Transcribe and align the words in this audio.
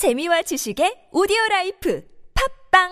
재미와 0.00 0.40
지식의 0.40 1.10
오디오 1.12 1.36
라이프 1.50 2.00
팟빵 2.70 2.88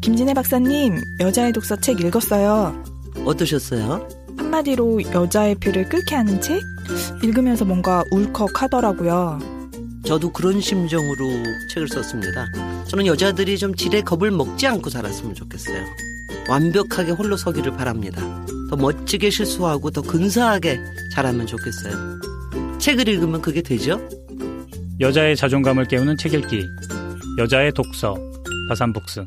김진애 0.00 0.32
박사님, 0.32 0.96
여자의 1.20 1.52
독서 1.52 1.76
책 1.76 2.00
읽었어요. 2.00 2.82
어떠셨어요? 3.26 4.08
한마디로 4.38 5.02
여자의 5.12 5.54
피를 5.56 5.86
끓게 5.90 6.14
하는 6.14 6.40
책? 6.40 6.62
읽으면서 7.22 7.66
뭔가 7.66 8.02
울컥 8.10 8.62
하더라고요. 8.62 9.38
저도 10.06 10.32
그런 10.32 10.62
심정으로 10.62 11.28
책을 11.74 11.88
썼습니다. 11.88 12.46
저는 12.88 13.04
여자들이 13.04 13.58
좀 13.58 13.74
지레 13.74 14.00
겁을 14.00 14.30
먹지 14.30 14.66
않고 14.66 14.88
살았으면 14.88 15.34
좋겠어요. 15.34 15.84
완벽하게 16.48 17.10
홀로 17.12 17.36
서기를 17.36 17.76
바랍니다. 17.76 18.22
더 18.70 18.76
멋지게 18.76 19.28
실수하고 19.28 19.90
더 19.90 20.00
근사하게 20.00 20.80
자라면 21.14 21.46
좋겠어요. 21.46 22.18
책을 22.78 23.08
읽으면 23.08 23.42
그게 23.42 23.60
되죠? 23.60 24.00
여자의 25.00 25.34
자존감을 25.34 25.86
깨우는 25.86 26.16
책 26.18 26.34
읽기. 26.34 26.66
여자의 27.38 27.72
독서. 27.72 28.16
다산북스. 28.68 29.24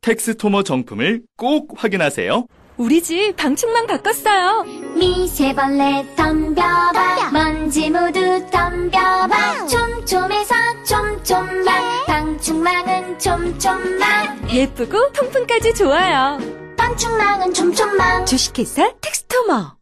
텍스토머 0.00 0.62
정품을 0.62 1.22
꼭 1.36 1.74
확인하세요. 1.76 2.46
우리 2.78 3.02
집 3.02 3.36
방충망 3.36 3.86
바꿨어요 3.86 4.64
미세벌레 4.96 6.14
덤벼봐 6.16 7.30
먼지 7.30 7.90
모두 7.90 8.18
덤벼봐 8.50 9.66
촘촘해서 9.66 10.54
촘촘만 10.84 12.06
방충망은 12.06 13.18
촘촘만 13.18 14.50
예쁘고 14.50 15.12
통풍까지 15.12 15.74
좋아요 15.74 16.38
방충망은 16.78 17.52
촘촘만 17.52 18.24
주식회사 18.24 18.94
텍스토머 19.02 19.76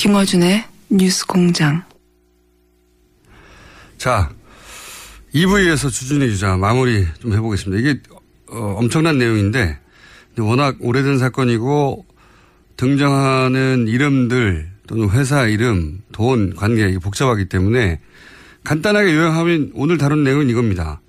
김어준의 0.00 0.64
뉴스 0.88 1.26
공장. 1.26 1.82
자, 3.98 4.30
2부에서 5.34 5.90
주준희 5.90 6.30
기자 6.30 6.56
마무리 6.56 7.06
좀 7.20 7.34
해보겠습니다. 7.34 7.78
이게 7.78 8.00
어, 8.48 8.76
엄청난 8.78 9.18
내용인데 9.18 9.78
워낙 10.38 10.76
오래된 10.80 11.18
사건이고 11.18 12.06
등장하는 12.78 13.88
이름들 13.88 14.70
또는 14.86 15.10
회사 15.10 15.46
이름, 15.46 16.00
돈, 16.12 16.56
관계 16.56 16.88
이게 16.88 16.98
복잡하기 16.98 17.50
때문에 17.50 18.00
간단하게 18.64 19.14
요약하면 19.14 19.70
오늘 19.74 19.98
다룬 19.98 20.24
내용은 20.24 20.48
이겁니다. 20.48 21.02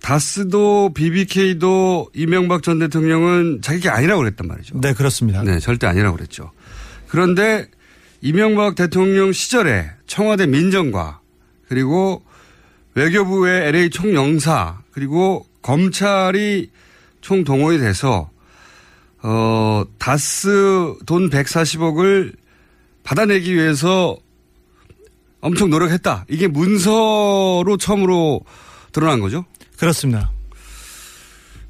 다스도 0.00 0.94
BBK도 0.94 2.12
이명박 2.14 2.62
전 2.62 2.78
대통령은 2.78 3.60
자기가 3.60 3.94
아니라고 3.94 4.22
그랬단 4.22 4.48
말이죠. 4.48 4.80
네, 4.80 4.94
그렇습니다. 4.94 5.42
네, 5.42 5.58
절대 5.58 5.86
아니라고 5.86 6.16
그랬죠. 6.16 6.50
그런데 7.08 7.66
이명박 8.20 8.74
대통령 8.74 9.32
시절에 9.32 9.90
청와대 10.06 10.46
민정과 10.46 11.20
그리고 11.68 12.22
외교부의 12.94 13.68
LA 13.68 13.90
총영사 13.90 14.80
그리고 14.90 15.46
검찰이 15.62 16.70
총동원이 17.20 17.78
돼서 17.78 18.30
어 19.22 19.84
다스 19.98 20.94
돈 21.06 21.30
140억을 21.30 22.34
받아내기 23.04 23.54
위해서 23.54 24.16
엄청 25.40 25.70
노력했다. 25.70 26.26
이게 26.28 26.48
문서로 26.48 27.76
처음으로 27.78 28.40
드러난 28.92 29.20
거죠. 29.20 29.44
그렇습니다. 29.78 30.30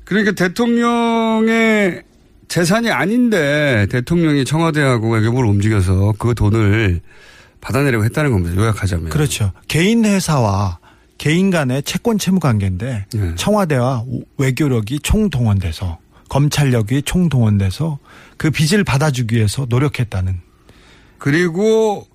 그러니까 0.05 0.33
대통령의 0.33 2.03
재산이 2.49 2.91
아닌데 2.91 3.87
대통령이 3.91 4.45
청와대하고 4.45 5.13
외교부를 5.13 5.49
움직여서 5.51 6.15
그 6.19 6.35
돈을 6.35 7.01
받아내려고 7.61 8.05
했다는 8.05 8.33
겁니다. 8.33 8.57
요약하자면. 8.57 9.11
그렇죠. 9.11 9.53
개인 9.69 10.05
회사와 10.05 10.79
개인 11.19 11.51
간의 11.51 11.83
채권 11.83 12.17
채무 12.19 12.41
관계인데 12.41 13.07
네. 13.13 13.35
청와대와 13.35 14.05
외교력이 14.39 15.01
총동원돼서 15.01 15.99
검찰력이 16.29 17.03
총동원돼서 17.03 17.99
그 18.37 18.51
빚을 18.51 18.85
받아주기 18.85 19.37
위해서 19.37 19.67
노력했다는 19.69 20.41
그리고 21.19 22.07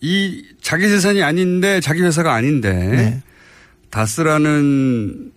이 0.00 0.44
자기 0.60 0.88
재산이 0.88 1.22
아닌데 1.22 1.80
자기 1.80 2.02
회사가 2.02 2.34
아닌데 2.34 2.72
네. 2.72 3.22
다스라는 3.90 5.32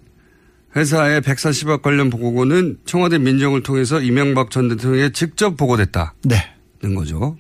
회사의 0.76 1.22
140억 1.22 1.82
관련 1.82 2.10
보고는 2.10 2.78
청와대 2.86 3.18
민정을 3.18 3.64
통해서 3.64 4.02
이명박 4.02 4.52
전 4.52 4.68
대통령에 4.68 5.12
직접 5.12 5.56
보고됐다는 5.56 6.12
네. 6.24 6.38
거죠. 6.96 7.38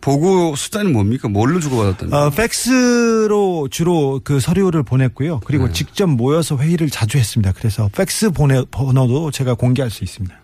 보고 0.00 0.56
수단이 0.56 0.90
뭡니까? 0.90 1.28
뭘로 1.28 1.60
주고받았다는 1.60 2.12
어, 2.12 2.30
팩스로 2.30 3.68
주로 3.70 4.20
그 4.24 4.40
서류를 4.40 4.82
보냈고요. 4.82 5.40
그리고 5.44 5.68
네. 5.68 5.72
직접 5.72 6.08
모여서 6.08 6.58
회의를 6.58 6.90
자주 6.90 7.18
했습니다. 7.18 7.52
그래서 7.56 7.88
팩스 7.94 8.32
보내, 8.32 8.64
번호도 8.70 9.30
제가 9.30 9.54
공개할 9.54 9.90
수 9.90 10.02
있습니다. 10.02 10.34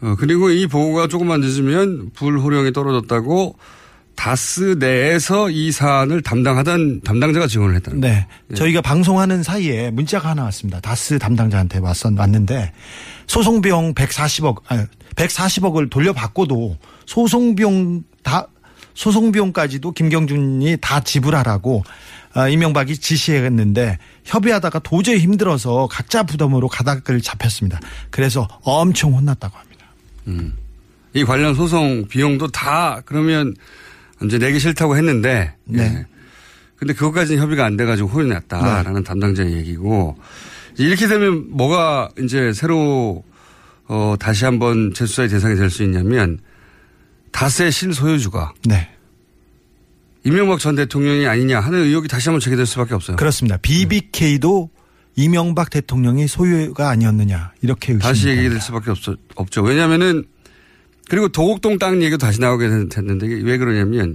어, 0.00 0.16
그리고 0.18 0.50
이 0.50 0.66
보고가 0.66 1.06
조금만 1.06 1.40
늦으면 1.40 2.10
불호령이 2.14 2.72
떨어졌다고 2.72 3.56
다스 4.18 4.74
내에서 4.80 5.48
이 5.48 5.70
사안을 5.70 6.22
담당하던 6.22 7.02
담당자가 7.02 7.46
증언을 7.46 7.76
했다는. 7.76 8.00
네. 8.00 8.26
저희가 8.52 8.80
방송하는 8.80 9.44
사이에 9.44 9.92
문자가 9.92 10.30
하나 10.30 10.42
왔습니다. 10.42 10.80
다스 10.80 11.20
담당자한테 11.20 11.78
왔었, 11.78 12.18
왔는데 12.18 12.72
소송 13.28 13.60
비용 13.60 13.94
140억, 13.94 14.62
아니, 14.66 14.82
140억을 15.14 15.88
돌려받고도 15.88 16.76
소송 17.06 17.54
비용 17.54 18.02
다, 18.24 18.48
소송 18.94 19.30
비용까지도 19.30 19.92
김경준이 19.92 20.78
다 20.80 20.98
지불하라고 20.98 21.84
아, 22.34 22.48
이명박이 22.48 22.96
지시했는데 22.96 23.98
협의하다가 24.24 24.80
도저히 24.80 25.18
힘들어서 25.18 25.86
각자 25.88 26.24
부담으로 26.24 26.66
가닥을 26.66 27.20
잡혔습니다. 27.20 27.78
그래서 28.10 28.48
엄청 28.62 29.14
혼났다고 29.14 29.56
합니다. 29.56 29.86
이 31.14 31.22
관련 31.22 31.54
소송 31.54 32.08
비용도 32.08 32.48
다 32.48 33.00
그러면 33.04 33.54
이제 34.24 34.38
내기 34.38 34.58
싫다고 34.58 34.96
했는데 34.96 35.54
네. 35.64 35.82
예. 35.82 36.06
근데 36.76 36.94
그것까지는 36.94 37.42
협의가 37.42 37.64
안 37.64 37.76
돼가지고 37.76 38.08
혼이 38.08 38.28
났다라는 38.28 39.02
담당자의 39.04 39.52
얘기고 39.54 40.16
이렇게 40.76 41.08
되면 41.08 41.46
뭐가 41.50 42.08
이제 42.20 42.52
새로 42.52 43.24
어 43.88 44.14
다시 44.18 44.44
한번 44.44 44.92
재수사의 44.94 45.28
대상이 45.28 45.56
될 45.56 45.70
수 45.70 45.82
있냐면 45.82 46.38
다스의 47.32 47.72
실소유주가 47.72 48.52
네. 48.64 48.88
이명박 50.24 50.58
전 50.58 50.74
대통령이 50.76 51.26
아니냐 51.26 51.60
하는 51.60 51.80
의혹이 51.84 52.08
다시 52.08 52.28
한번 52.28 52.40
제기될 52.40 52.66
수밖에 52.66 52.94
없어요. 52.94 53.16
그렇습니다. 53.16 53.56
BBK도 53.58 54.70
이명박 55.16 55.70
대통령이 55.70 56.28
소유가 56.28 56.90
아니었느냐 56.90 57.52
이렇게 57.62 57.92
의심이 57.94 58.02
다시 58.02 58.28
얘기될. 58.28 58.60
수밖에 58.60 58.90
없, 58.90 58.98
없죠. 59.36 59.62
왜냐면은 59.62 60.24
그리고 61.08 61.28
도곡동 61.28 61.78
땅 61.78 62.02
얘기도 62.02 62.18
다시 62.18 62.40
나오게 62.40 62.68
됐는데 62.90 63.26
왜 63.42 63.58
그러냐면 63.58 64.14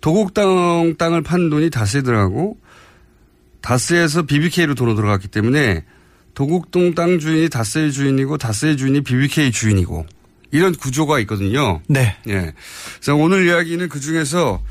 도곡동 0.00 0.96
땅을 0.98 1.22
판 1.22 1.50
돈이 1.50 1.70
다스 1.70 1.99
들어가고 1.99 2.58
다스에서 3.60 4.22
BBK로 4.22 4.74
돈으로 4.74 4.96
들어갔기 4.96 5.28
때문에 5.28 5.84
도곡동 6.34 6.94
땅 6.94 7.18
주인이 7.18 7.48
다스의 7.48 7.92
주인이고 7.92 8.38
다스의 8.38 8.76
주인이 8.76 9.02
BBK 9.02 9.52
주인이고 9.52 10.06
이런 10.50 10.74
구조가 10.74 11.18
있거든요. 11.20 11.80
네. 11.88 12.16
예. 12.28 12.52
그래서 12.96 13.14
오늘 13.14 13.46
이야기는 13.46 13.88
그 13.88 14.00
중에서 14.00 14.62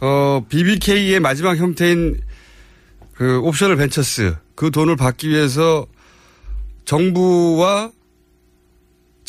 어 0.00 0.44
BBK의 0.48 1.20
마지막 1.20 1.56
형태인 1.56 2.20
그 3.14 3.38
옵셔널 3.40 3.76
벤처스 3.76 4.34
그 4.54 4.70
돈을 4.70 4.96
받기 4.96 5.28
위해서 5.28 5.86
정부와 6.84 7.90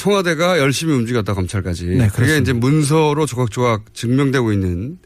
청와대가 0.02 0.58
열심히 0.58 0.96
움직였다 0.96 1.36
검찰까지. 1.36 1.86
네, 1.86 2.08
그게 2.08 2.10
그렇습니다. 2.10 2.42
이제 2.42 2.54
문서로 2.54 3.28
조각조각 3.28 3.94
증명되고 3.94 4.52
있는. 4.52 4.98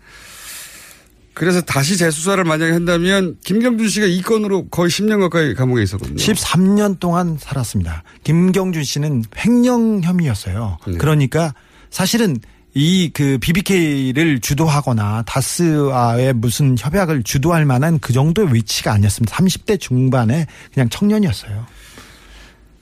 그래서 1.34 1.60
다시 1.60 1.98
재수사를 1.98 2.42
만약에 2.46 2.72
한다면 2.72 3.36
김경준 3.44 3.90
씨가 3.90 4.06
이 4.06 4.22
건으로 4.22 4.70
거의 4.70 4.90
10년 4.90 5.20
가까이 5.20 5.54
감옥에 5.54 5.84
있었거든요. 5.84 6.16
13년 6.16 6.98
동안 7.02 7.38
살았습니다. 7.38 8.04
김경준 8.24 8.86
씨는 8.86 9.24
횡령 9.38 10.02
혐의였어요. 10.02 10.78
네. 10.88 10.98
그러니까 10.98 11.54
사실은 11.90 12.38
이 12.74 13.10
그 13.14 13.38
BBK를 13.40 14.40
주도하거나 14.42 15.24
다스와의 15.26 16.34
무슨 16.34 16.76
협약을 16.78 17.24
주도할 17.24 17.66
만한 17.66 18.00
그 18.00 18.12
정도의 18.12 18.54
위치가 18.54 18.92
아니었습니다. 18.92 19.36
30대 19.36 19.80
중반에 19.80 20.46
그냥 20.74 20.90
청년이었어요. 20.90 21.66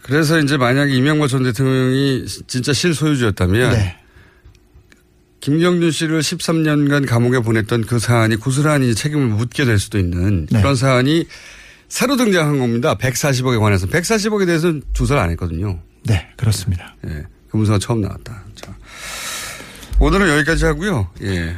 그래서 0.04 0.40
이제 0.40 0.58
만약에 0.58 0.94
이명박 0.94 1.28
전 1.28 1.44
대통령이 1.44 2.26
진짜 2.48 2.74
실소유주였다면 2.74 3.72
네. 3.72 3.98
김경준 5.40 5.92
씨를 5.92 6.22
13년간 6.22 7.08
감옥에 7.08 7.40
보냈던 7.40 7.86
그 7.86 8.00
사안이 8.00 8.36
고스란히 8.38 8.96
책임을 8.96 9.28
묻게 9.28 9.66
될 9.66 9.80
수도 9.80 10.00
있는 10.00 10.46
네. 10.50 10.60
그런 10.60 10.76
사안이 10.76 11.26
새로 11.90 12.16
등장한 12.16 12.60
겁니다. 12.60 12.96
140억에 12.96 13.60
관해서. 13.60 13.88
140억에 13.88 14.46
대해서는 14.46 14.84
조사를 14.94 15.22
안 15.22 15.30
했거든요. 15.32 15.80
네, 16.06 16.28
그렇습니다. 16.38 16.96
예. 17.08 17.24
그 17.50 17.58
문서가 17.58 17.78
처음 17.78 18.02
나왔다. 18.02 18.44
자. 18.56 18.76
오늘은 20.00 20.28
여기까지 20.30 20.66
하고요. 20.66 21.10
예. 21.22 21.56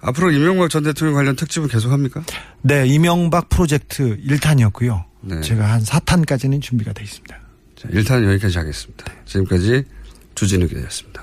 앞으로 0.00 0.30
이명박 0.30 0.68
전 0.68 0.82
대통령 0.82 1.14
관련 1.14 1.36
특집은 1.36 1.68
계속 1.68 1.92
합니까? 1.92 2.24
네, 2.62 2.86
이명박 2.86 3.48
프로젝트 3.48 4.18
1탄이었고요. 4.22 5.04
네. 5.22 5.40
제가 5.40 5.70
한 5.70 5.82
4탄까지는 5.82 6.60
준비가 6.60 6.92
돼 6.92 7.04
있습니다. 7.04 7.45
자, 7.76 7.88
일단 7.92 8.24
여기까지 8.24 8.56
하겠습니다. 8.56 9.04
지금까지 9.26 9.84
주진우 10.34 10.66
기자였습니다. 10.66 11.22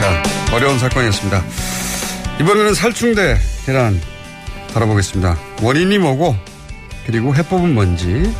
자, 0.00 0.22
어려운 0.54 0.78
사건이었습니다. 0.78 1.44
이번에는 2.40 2.72
살충대 2.72 3.38
계란 3.66 4.00
다뤄보겠습니다. 4.72 5.36
원인이 5.62 5.98
뭐고, 5.98 6.34
그리고 7.04 7.34
해법은 7.34 7.74
뭔지, 7.74 8.34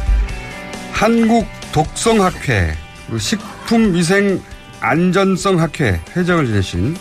한국 0.93 1.47
독성학회, 1.76 2.75
식품위생안전성학회 3.19 6.00
회장을 6.17 6.46
지내신 6.46 6.96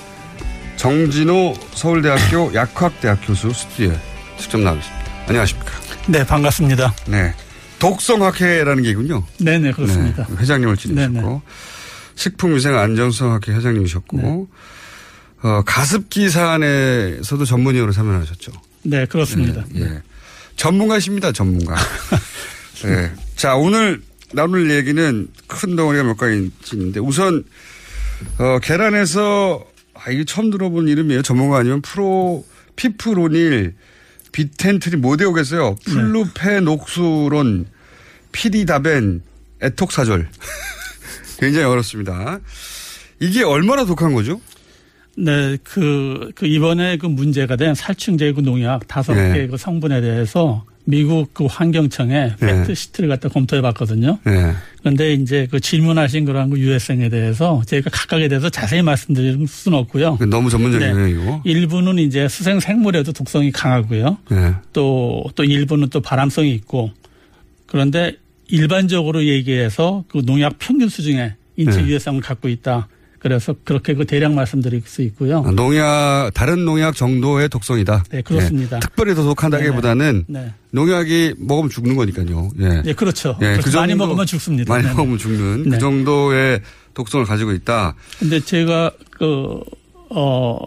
정진호 0.76 1.56
서울대학교 1.74 2.54
약학대학 2.54 3.26
교수 3.26 3.54
스튜디오에 3.54 3.98
직접 4.38 4.60
나오겠습니다. 4.60 5.06
안녕하십니까. 5.30 5.72
네, 6.10 6.26
반갑습니다. 6.26 6.94
네. 7.08 7.34
독성학회라는 7.80 8.84
게군요. 8.84 9.24
네네, 9.40 9.72
그렇습니다. 9.72 10.28
네, 10.28 10.36
회장님을 10.42 10.76
지내셨고, 10.76 11.22
네네. 11.22 11.42
식품위생안전성학회 12.16 13.54
회장님이셨고, 13.54 14.50
어, 15.44 15.62
가습기 15.66 16.30
사안에서도 16.30 17.46
전문위원으로 17.46 17.94
참여하셨죠. 17.94 18.52
네, 18.84 19.06
그렇습니다. 19.06 19.64
예, 19.76 19.84
예. 19.84 20.02
전문가십니다, 20.58 21.32
전문가. 21.32 21.78
네. 22.84 23.10
자, 23.38 23.56
오늘 23.56 24.02
나눌 24.36 24.70
얘기는 24.70 25.28
큰 25.48 25.76
덩어리가 25.76 26.04
몇 26.04 26.18
가지 26.18 26.52
있는데 26.74 27.00
우선, 27.00 27.44
어, 28.38 28.60
계란에서, 28.60 29.66
아, 29.94 30.12
이게 30.12 30.26
처음 30.26 30.52
들어본 30.52 30.88
이름이에요. 30.88 31.22
전문가 31.22 31.58
아니면 31.58 31.82
프로, 31.82 32.46
피프로닐, 32.76 33.74
비펜트린 34.32 34.98
뭐 34.98 35.16
외우겠어요? 35.16 35.76
플루페녹수론, 35.86 37.66
피리다벤, 38.34 39.22
에톡사졸. 39.62 40.28
굉장히 41.40 41.66
어렵습니다. 41.66 42.40
이게 43.22 43.44
얼마나 43.44 43.86
독한 43.86 44.14
거죠? 44.14 44.42
네, 45.18 45.58
그, 45.64 46.32
그 46.36 46.46
이번에 46.46 46.98
그 46.98 47.06
문제가 47.06 47.56
된 47.56 47.74
살충제 47.74 48.34
그 48.34 48.42
농약 48.42 48.88
다섯 48.88 49.14
네. 49.14 49.34
개 49.34 49.45
그 49.45 49.56
성분에 49.56 50.02
대해서 50.02 50.66
미국 50.86 51.34
그 51.34 51.46
환경청에 51.46 52.36
네. 52.40 52.48
fact 52.48 52.74
sheet를 52.76 53.10
갖다 53.10 53.28
검토해 53.28 53.62
봤거든요. 53.62 54.20
네. 54.24 54.54
그런데 54.80 55.14
이제 55.14 55.48
그 55.50 55.60
질문하신 55.60 56.26
그런 56.26 56.52
그 56.52 56.60
유해성에 56.60 57.10
대해서 57.10 57.62
저희가 57.66 57.90
각각에 57.90 58.28
대해서 58.28 58.50
자세히 58.50 58.84
말씀드릴 58.84 59.48
수는 59.48 59.80
없고요. 59.80 60.20
너무 60.30 60.50
전문적이네요, 60.50 60.96
네. 60.96 61.12
이거. 61.12 61.42
일부는 61.44 61.98
이제 61.98 62.28
수생 62.28 62.60
생물에도 62.60 63.12
독성이 63.12 63.52
강하고요. 63.52 64.18
네. 64.30 64.54
또, 64.74 65.24
또 65.34 65.44
일부는 65.44 65.90
또 65.90 66.02
발암성이 66.02 66.54
있고 66.54 66.92
그런데 67.66 68.16
일반적으로 68.48 69.26
얘기해서 69.26 70.04
그 70.08 70.22
농약 70.24 70.60
평균 70.60 70.88
수준의 70.88 71.34
인체 71.58 71.82
네. 71.82 71.88
유해성을 71.88 72.22
갖고 72.22 72.48
있다. 72.48 72.88
그래서 73.26 73.56
그렇게 73.64 73.96
그 73.96 74.06
대략 74.06 74.36
말씀드릴 74.36 74.84
수 74.86 75.02
있고요. 75.02 75.44
아, 75.44 75.50
농약, 75.50 76.30
다른 76.36 76.64
농약 76.64 76.96
정도의 76.96 77.50
독성이다. 77.50 78.04
네, 78.12 78.22
그렇습니다. 78.22 78.76
예. 78.76 78.80
특별히 78.80 79.16
더 79.16 79.24
독한다기보다는 79.24 80.26
네. 80.28 80.54
농약이 80.70 81.34
먹으면 81.40 81.72
죽는 81.72 81.96
거니까요. 81.96 82.52
예. 82.60 82.84
네, 82.84 82.94
그렇죠. 82.94 83.36
예, 83.42 83.58
그래서 83.60 83.80
많이 83.80 83.96
먹으면 83.96 84.28
죽습니다. 84.28 84.72
많이 84.72 84.86
네. 84.88 84.94
먹으면 84.94 85.18
죽는 85.18 85.64
그 85.64 85.70
네. 85.70 85.80
정도의 85.80 86.62
독성을 86.94 87.26
가지고 87.26 87.54
있다. 87.54 87.96
근데 88.20 88.40
제가 88.40 88.92
그, 89.10 89.60
어, 90.12 90.60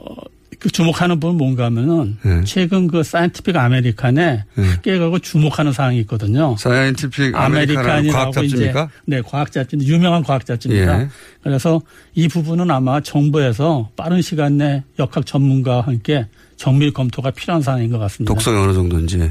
그 0.58 0.68
주목하는 0.70 1.20
부분 1.20 1.36
뭔가 1.36 1.66
하면은 1.66 2.16
네. 2.22 2.42
최근 2.44 2.88
그 2.88 3.02
사이언티픽 3.02 3.56
아메리칸에 3.56 4.44
크게 4.54 4.98
가고 4.98 5.18
주목하는 5.20 5.72
사항이 5.72 6.00
있거든요. 6.00 6.56
Scientific 6.58 7.34
American이라고 7.34 8.12
과학 8.12 8.32
잡지입니까? 8.32 8.84
이제 8.84 9.16
네, 9.16 9.22
과학 9.22 9.52
잡지 9.52 9.76
유명한 9.76 10.24
과학 10.24 10.44
잡지입니다. 10.44 11.02
예. 11.02 11.08
그래서 11.42 11.80
이 12.14 12.26
부분은 12.26 12.70
아마 12.70 13.00
정부에서 13.00 13.90
빠른 13.96 14.20
시간 14.20 14.56
내 14.58 14.82
역학 14.98 15.26
전문가와 15.26 15.82
함께 15.82 16.26
정밀 16.56 16.92
검토가 16.92 17.30
필요한 17.30 17.62
사항인 17.62 17.90
것 17.90 17.98
같습니다. 17.98 18.34
독성이 18.34 18.58
어느 18.58 18.72
정도인지. 18.72 19.30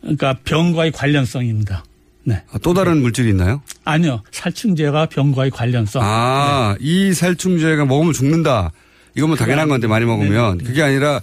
그러니까 0.00 0.34
병과의 0.44 0.92
관련성입니다. 0.92 1.84
네. 2.22 2.42
아, 2.52 2.58
또 2.62 2.74
다른 2.74 3.00
물질이 3.02 3.30
있나요? 3.30 3.62
아니요. 3.84 4.22
살충제가 4.30 5.06
병과의 5.06 5.50
관련성. 5.50 6.02
아, 6.04 6.76
네. 6.78 6.86
이 6.86 7.12
살충제가 7.12 7.86
먹으면 7.86 8.12
죽는다. 8.12 8.70
이건 9.20 9.28
뭐 9.30 9.36
당연한 9.36 9.68
건데 9.68 9.86
많이 9.86 10.06
먹으면. 10.06 10.58
네. 10.58 10.64
그게 10.64 10.82
아니라 10.82 11.20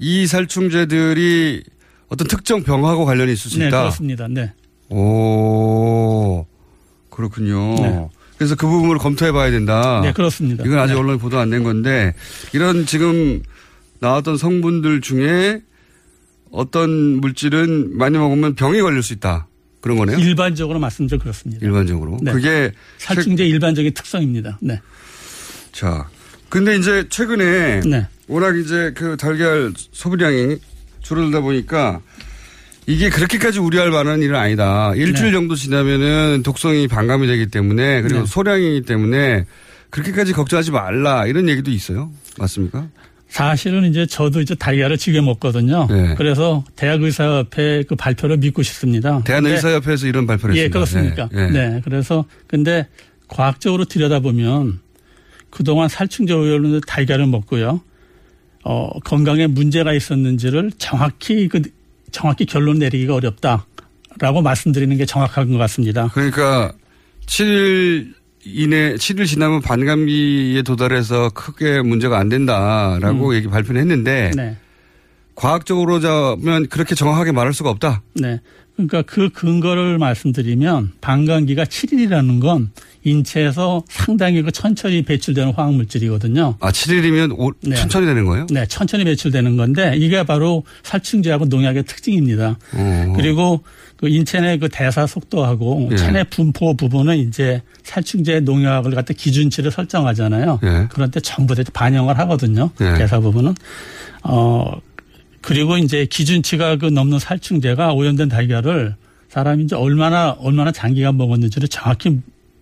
이 0.00 0.26
살충제들이 0.26 1.62
어떤 2.08 2.26
특정 2.28 2.62
병하고 2.64 3.04
관련이 3.04 3.32
있을 3.32 3.50
수 3.50 3.58
네, 3.60 3.68
있다. 3.68 3.78
그렇습니다. 3.82 4.26
네. 4.28 4.52
오, 4.88 6.44
그렇군요. 7.10 7.74
네. 7.76 8.08
그래서 8.36 8.54
그 8.56 8.66
부분을 8.66 8.98
검토해 8.98 9.32
봐야 9.32 9.50
된다. 9.50 10.00
네, 10.02 10.12
그렇습니다. 10.12 10.64
이건 10.64 10.78
아직 10.78 10.94
네. 10.94 10.98
언론에 11.00 11.18
보도 11.18 11.38
안 11.38 11.50
된 11.50 11.62
건데 11.62 12.14
이런 12.52 12.84
지금 12.84 13.42
나왔던 14.00 14.36
성분들 14.36 15.00
중에 15.00 15.62
어떤 16.50 16.90
물질은 17.20 17.96
많이 17.96 18.18
먹으면 18.18 18.54
병이 18.54 18.80
걸릴 18.82 19.02
수 19.02 19.12
있다. 19.12 19.46
그런 19.80 19.96
거네요. 19.98 20.18
일반적으로 20.18 20.78
말씀드려 20.80 21.18
그렇습니다. 21.20 21.64
일반적으로. 21.64 22.18
네. 22.20 22.32
그게 22.32 22.72
살충제 22.98 23.46
일반적인 23.46 23.94
특성입니다. 23.94 24.58
네. 24.60 24.80
자, 25.72 26.08
근데 26.48 26.76
이제 26.76 27.06
최근에 27.08 27.80
네. 27.80 28.06
워낙 28.28 28.56
이제 28.58 28.92
그 28.94 29.16
달걀 29.16 29.72
소비량이 29.92 30.58
줄어들다 31.02 31.40
보니까 31.40 32.00
이게 32.86 33.10
그렇게까지 33.10 33.58
우려할 33.58 33.90
만한 33.90 34.22
일은 34.22 34.36
아니다. 34.36 34.92
일주일 34.94 35.26
네. 35.26 35.32
정도 35.32 35.54
지나면은 35.54 36.42
독성이 36.44 36.86
반감이 36.86 37.26
되기 37.26 37.46
때문에 37.46 38.02
그리고 38.02 38.20
네. 38.20 38.26
소량이기 38.26 38.82
때문에 38.82 39.44
그렇게까지 39.90 40.32
걱정하지 40.32 40.70
말라 40.70 41.26
이런 41.26 41.48
얘기도 41.48 41.70
있어요. 41.70 42.10
맞습니까? 42.38 42.88
사실은 43.28 43.90
이제 43.90 44.06
저도 44.06 44.40
이제 44.40 44.54
달걀을 44.54 44.98
지게 44.98 45.20
먹거든요. 45.20 45.88
네. 45.90 46.14
그래서 46.16 46.64
대학의사협회 46.76 47.84
그 47.88 47.96
발표를 47.96 48.36
믿고 48.36 48.62
싶습니다. 48.62 49.20
대한의사협회에서 49.24 50.06
이런 50.06 50.26
발표를 50.26 50.56
예, 50.56 50.64
했습니다. 50.64 50.78
그렇습니까? 50.78 51.28
네. 51.32 51.50
네. 51.50 51.68
네. 51.68 51.80
그래서 51.84 52.24
근데 52.46 52.86
과학적으로 53.26 53.84
들여다보면 53.84 54.78
그동안 55.56 55.88
살충제 55.88 56.34
오염으로 56.34 56.80
달걀을 56.80 57.26
먹고요. 57.28 57.80
어, 58.62 58.90
건강에 59.00 59.46
문제가 59.46 59.94
있었는지를 59.94 60.72
정확히 60.76 61.48
그 61.48 61.62
정확히 62.12 62.44
결론 62.44 62.78
내리기가 62.78 63.14
어렵다라고 63.14 64.42
말씀드리는 64.42 64.94
게 64.98 65.06
정확한 65.06 65.50
것 65.50 65.56
같습니다. 65.56 66.10
그러니까 66.12 66.74
7일 67.24 68.12
이내 68.44 68.96
7일 68.96 69.26
지나면 69.26 69.62
반감기에 69.62 70.60
도달해서 70.60 71.30
크게 71.30 71.80
문제가 71.80 72.18
안 72.18 72.28
된다라고 72.28 73.34
얘기 73.34 73.48
발표를 73.48 73.80
했는데 73.80 74.32
네. 74.36 74.58
과학적으로 75.36 76.00
자면 76.00 76.66
그렇게 76.68 76.94
정확하게 76.94 77.32
말할 77.32 77.54
수가 77.54 77.70
없다. 77.70 78.02
네. 78.14 78.40
그러니까 78.76 79.02
그 79.02 79.30
근거를 79.30 79.98
말씀드리면 79.98 80.92
방광기가 81.00 81.64
7일이라는 81.64 82.40
건 82.40 82.70
인체에서 83.04 83.84
상당히 83.88 84.42
그 84.42 84.50
천천히 84.50 85.02
배출되는 85.02 85.52
화학 85.54 85.72
물질이거든요. 85.74 86.56
아, 86.60 86.70
7일이면 86.70 87.54
네. 87.62 87.76
천천히 87.76 88.04
되는 88.06 88.24
거예요? 88.24 88.46
네, 88.50 88.66
천천히 88.66 89.04
배출되는 89.04 89.56
건데 89.56 89.94
이게 89.96 90.24
바로 90.24 90.64
살충제하고 90.82 91.46
농약의 91.46 91.84
특징입니다. 91.84 92.58
어. 92.74 93.12
그리고 93.16 93.62
그 93.96 94.08
인체 94.08 94.40
내 94.40 94.58
그 94.58 94.68
대사 94.70 95.06
속도하고 95.06 95.88
예. 95.92 95.96
체내 95.96 96.24
분포 96.24 96.74
부분은 96.74 97.16
이제 97.18 97.62
살충제 97.82 98.40
농약을 98.40 98.92
갖다 98.92 99.14
기준치를 99.14 99.70
설정하잖아요. 99.70 100.60
예. 100.64 100.88
그런데 100.90 101.20
전부 101.20 101.54
다 101.54 101.62
반영을 101.72 102.18
하거든요. 102.18 102.70
예. 102.80 102.94
대사 102.94 103.20
부분은. 103.20 103.54
어, 104.22 104.72
그리고 105.46 105.78
이제 105.78 106.06
기준치가 106.06 106.74
그 106.74 106.86
넘는 106.86 107.20
살충제가 107.20 107.92
오염된 107.92 108.28
달걀을 108.28 108.96
사람이 109.28 109.62
이제 109.62 109.76
얼마나, 109.76 110.32
얼마나 110.40 110.72
장기간 110.72 111.16
먹었는지를 111.16 111.68
정확히 111.68 112.18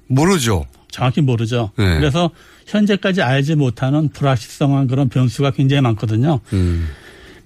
모르죠. 0.06 0.66
정확히 0.90 1.22
모르죠. 1.22 1.70
네. 1.78 1.96
그래서 1.96 2.30
현재까지 2.66 3.22
알지 3.22 3.54
못하는 3.54 4.10
불확실성한 4.10 4.88
그런 4.88 5.08
변수가 5.08 5.52
굉장히 5.52 5.80
많거든요. 5.80 6.40
음. 6.52 6.88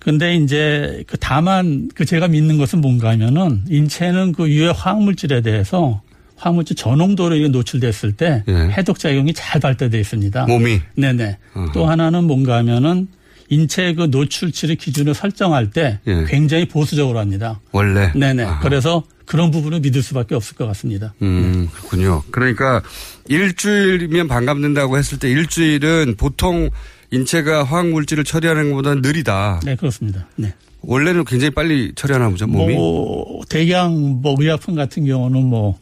근데 0.01 0.35
이제 0.35 1.05
그 1.07 1.17
다만 1.17 1.89
그 1.95 2.05
제가 2.05 2.27
믿는 2.27 2.59
것은 2.59 2.81
뭔가 2.81 3.11
하면은 3.11 3.63
인체는 3.69 4.33
그 4.33 4.51
유해 4.51 4.73
화학물질에 4.75 5.43
대해서 5.43 6.03
화학물질 6.35 6.75
저농도로 6.75 7.37
노출됐을 7.37 8.13
때 8.13 8.43
예. 8.49 8.53
해독 8.53 8.99
작용이 8.99 9.33
잘 9.35 9.61
발달되어 9.61 10.01
있습니다. 10.01 10.47
몸이. 10.47 10.81
네네. 10.97 11.39
어허. 11.55 11.73
또 11.73 11.87
하나는 11.87 12.25
뭔가 12.25 12.57
하면은 12.57 13.07
인체 13.51 13.95
그 13.95 14.05
노출치를 14.11 14.77
기준을 14.77 15.15
설정할 15.15 15.71
때 15.71 16.01
예. 16.07 16.25
굉장히 16.29 16.67
보수적으로 16.69 17.19
합니다. 17.19 17.61
원래. 17.73 18.13
네네. 18.15 18.45
아하. 18.45 18.61
그래서 18.61 19.05
그런 19.25 19.51
부분을 19.51 19.81
믿을 19.81 20.03
수밖에 20.03 20.35
없을 20.35 20.57
것 20.57 20.67
같습니다. 20.69 21.15
음, 21.23 21.69
그렇군요. 21.73 22.23
그러니까 22.31 22.83
일주일이면 23.29 24.29
반감된다고 24.29 24.97
했을 24.97 25.19
때 25.19 25.31
일주일은 25.31 26.15
보통 26.17 26.71
인체가 27.11 27.65
화학 27.65 27.89
물질을 27.89 28.25
처리하는 28.25 28.71
것보다는 28.71 29.03
느리다. 29.03 29.61
네, 29.65 29.77
그렇습니다. 29.77 30.27
네. 30.37 30.53
원래는 30.81 31.25
굉장히 31.25 31.51
빨리 31.51 31.93
처리하나 31.95 32.29
보죠, 32.31 32.47
몸이. 32.47 32.75
뭐 32.75 33.43
대량 33.49 34.21
뭐 34.23 34.37
의약품 34.39 34.75
같은 34.75 35.05
경우는 35.05 35.45
뭐, 35.45 35.79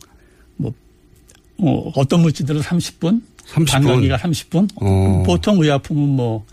뭐, 0.56 0.72
어, 1.58 1.92
어떤 1.96 2.22
물질들은 2.22 2.60
30분, 2.60 3.22
30분. 3.46 3.70
반감기가 3.70 4.16
30분. 4.16 4.68
어. 4.76 5.22
보통 5.24 5.60
의약품은 5.62 6.02
뭐, 6.08 6.44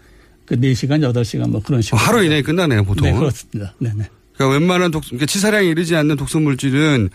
그 0.53 0.60
4시간, 0.60 1.00
8시간 1.12 1.50
뭐 1.50 1.62
그런 1.62 1.81
식으로. 1.81 2.00
하루 2.00 2.24
이내에 2.24 2.41
끝나네요, 2.41 2.83
보통은. 2.83 3.13
네, 3.13 3.17
그렇습니다. 3.17 3.74
네네. 3.79 4.07
그러니까 4.36 4.60
웬만한 4.60 4.91
독, 4.91 5.03
그러니까 5.05 5.25
치사량이 5.25 5.67
이르지 5.69 5.95
않는 5.95 6.15
독성물질은 6.15 7.10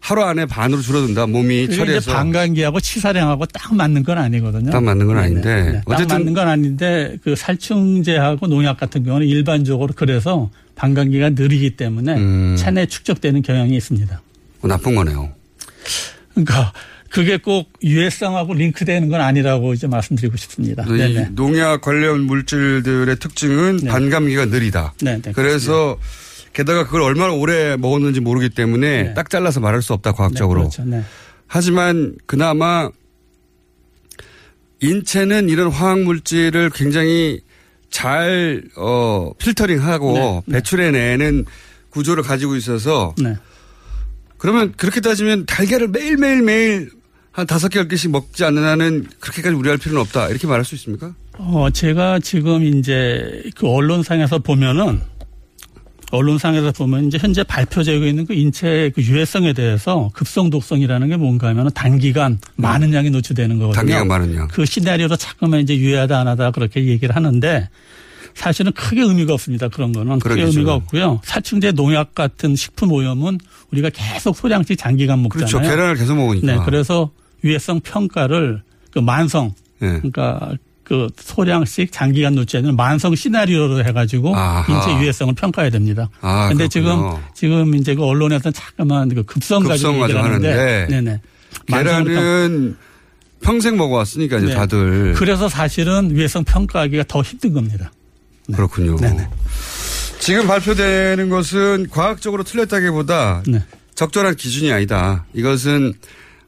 하루 0.00 0.22
안에 0.22 0.46
반으로 0.46 0.80
줄어든다. 0.80 1.26
몸이 1.26 1.70
처리해서. 1.70 2.12
반감기하고 2.12 2.78
치사량하고 2.80 3.46
딱 3.46 3.74
맞는 3.74 4.04
건 4.04 4.18
아니거든요. 4.18 4.70
딱 4.70 4.82
맞는 4.82 5.06
건 5.06 5.16
네네. 5.16 5.26
아닌데. 5.26 5.72
네, 5.72 5.72
딱 5.72 5.82
어쨌든 5.86 6.18
맞는 6.18 6.34
건 6.34 6.48
아닌데 6.48 7.16
그 7.24 7.34
살충제하고 7.34 8.46
농약 8.46 8.78
같은 8.78 9.02
경우는 9.02 9.26
일반적으로 9.26 9.92
그래서 9.96 10.50
반감기가 10.76 11.30
느리기 11.30 11.76
때문에 11.76 12.14
음. 12.14 12.56
체내 12.56 12.86
축적되는 12.86 13.42
경향이 13.42 13.76
있습니다. 13.76 14.22
뭐 14.60 14.68
나쁜 14.68 14.94
거네요. 14.94 15.30
그러니까 16.32 16.72
그게 17.10 17.38
꼭 17.38 17.72
유해성하고 17.82 18.54
링크되는 18.54 19.08
건 19.08 19.20
아니라고 19.20 19.72
이제 19.72 19.86
말씀드리고 19.86 20.36
싶습니다. 20.36 20.84
이 20.84 20.92
네네. 20.92 21.28
농약 21.32 21.80
관련 21.80 22.22
물질들의 22.22 23.16
특징은 23.18 23.78
네. 23.78 23.90
반감기가 23.90 24.46
느리다. 24.46 24.94
네, 25.00 25.20
네, 25.20 25.32
그래서 25.32 25.98
게다가 26.52 26.84
그걸 26.84 27.02
얼마나 27.02 27.32
오래 27.32 27.76
먹었는지 27.76 28.20
모르기 28.20 28.50
때문에 28.50 29.02
네. 29.04 29.14
딱 29.14 29.30
잘라서 29.30 29.60
말할 29.60 29.80
수 29.80 29.92
없다 29.94 30.12
과학적으로. 30.12 30.62
네, 30.62 30.68
그렇죠. 30.68 30.84
네. 30.84 31.02
하지만 31.46 32.14
그나마 32.26 32.90
인체는 34.80 35.48
이런 35.48 35.70
화학 35.70 36.00
물질을 36.00 36.70
굉장히 36.70 37.40
잘 37.90 38.62
어, 38.76 39.32
필터링하고 39.38 40.12
네, 40.12 40.42
네. 40.46 40.52
배출해내는 40.58 41.46
구조를 41.90 42.22
가지고 42.22 42.54
있어서 42.56 43.14
네. 43.18 43.34
그러면 44.36 44.72
그렇게 44.76 45.00
따지면 45.00 45.46
달걀을 45.46 45.88
매일매일 45.88 46.42
매일 46.42 46.90
한 47.32 47.46
다섯 47.46 47.68
개, 47.68 47.78
열 47.78 47.88
개씩 47.88 48.10
먹지 48.10 48.44
않는 48.44 48.64
한은 48.64 49.06
그렇게까지 49.20 49.54
우려할 49.54 49.78
필요는 49.78 50.00
없다. 50.00 50.28
이렇게 50.28 50.46
말할 50.46 50.64
수 50.64 50.74
있습니까? 50.74 51.14
어, 51.38 51.68
제가 51.72 52.18
지금 52.18 52.64
이제 52.64 53.44
그 53.54 53.68
언론상에서 53.68 54.38
보면은 54.40 55.00
언론상에서 56.10 56.72
보면 56.72 57.06
이제 57.06 57.18
현재 57.18 57.42
발표되고 57.44 58.04
있는 58.06 58.26
그 58.26 58.32
인체의 58.32 58.92
그 58.92 59.02
유해성에 59.02 59.52
대해서 59.52 60.10
급성 60.14 60.48
독성이라는 60.50 61.08
게 61.08 61.16
뭔가 61.16 61.48
하면 61.48 61.70
단기간 61.74 62.38
많은 62.56 62.94
양이 62.94 63.10
노출되는 63.10 63.58
거거든요. 63.58 63.74
단기간 63.76 64.08
많은 64.08 64.34
양. 64.34 64.48
그 64.48 64.64
시나리오로 64.64 65.16
자꾸만 65.16 65.60
이제 65.60 65.76
유해하다 65.76 66.18
안 66.18 66.26
하다 66.28 66.52
그렇게 66.52 66.86
얘기를 66.86 67.14
하는데 67.14 67.68
사실은 68.38 68.70
크게 68.72 69.02
의미가 69.02 69.34
없습니다. 69.34 69.68
그런 69.68 69.92
거는 69.92 70.20
크게. 70.20 70.42
의미가 70.42 70.72
없고요. 70.74 71.20
살충제 71.24 71.72
농약 71.72 72.14
같은 72.14 72.54
식품 72.54 72.92
오염은 72.92 73.38
우리가 73.72 73.90
계속 73.92 74.36
소량씩 74.36 74.78
장기간 74.78 75.22
먹잖아요. 75.22 75.48
그렇죠. 75.48 75.68
계란을 75.68 75.96
계속 75.96 76.14
먹으니까. 76.14 76.46
네, 76.46 76.58
그래서 76.64 77.10
유해성 77.42 77.80
평가를 77.80 78.62
그 78.92 79.00
만성 79.00 79.52
네. 79.80 79.88
그러니까 79.98 80.52
그 80.84 81.08
소량씩 81.16 81.90
장기간 81.90 82.36
노출되는 82.36 82.76
만성 82.76 83.14
시나리오로 83.14 83.84
해가지고 83.84 84.34
아하. 84.34 84.72
인체 84.72 85.02
유해성을 85.02 85.34
평가해야 85.34 85.70
됩니다. 85.70 86.08
아, 86.20 86.48
근데 86.48 86.68
지금 86.68 86.96
그렇군요. 86.96 87.22
지금 87.34 87.74
이제 87.74 87.94
그 87.96 88.04
언론에서는 88.04 88.52
자꾸만 88.52 89.08
그 89.08 89.24
급성 89.24 89.64
가지고 89.64 90.02
얘기를 90.04 90.22
하는데, 90.22 90.48
하는데 90.48 90.86
네네. 90.88 91.20
계란은 91.66 92.76
평생 93.42 93.76
먹어왔으니까요, 93.76 94.46
네. 94.46 94.54
다들. 94.54 95.14
그래서 95.14 95.48
사실은 95.48 96.10
유해성 96.12 96.44
평가하기가 96.44 97.04
더 97.08 97.20
힘든 97.20 97.52
겁니다. 97.52 97.90
그렇군요. 98.54 98.96
네네. 98.96 99.28
지금 100.20 100.46
발표되는 100.46 101.28
것은 101.28 101.86
과학적으로 101.90 102.42
틀렸다기보다 102.42 103.42
네. 103.46 103.62
적절한 103.94 104.36
기준이 104.36 104.70
아니다. 104.72 105.24
이것은 105.34 105.94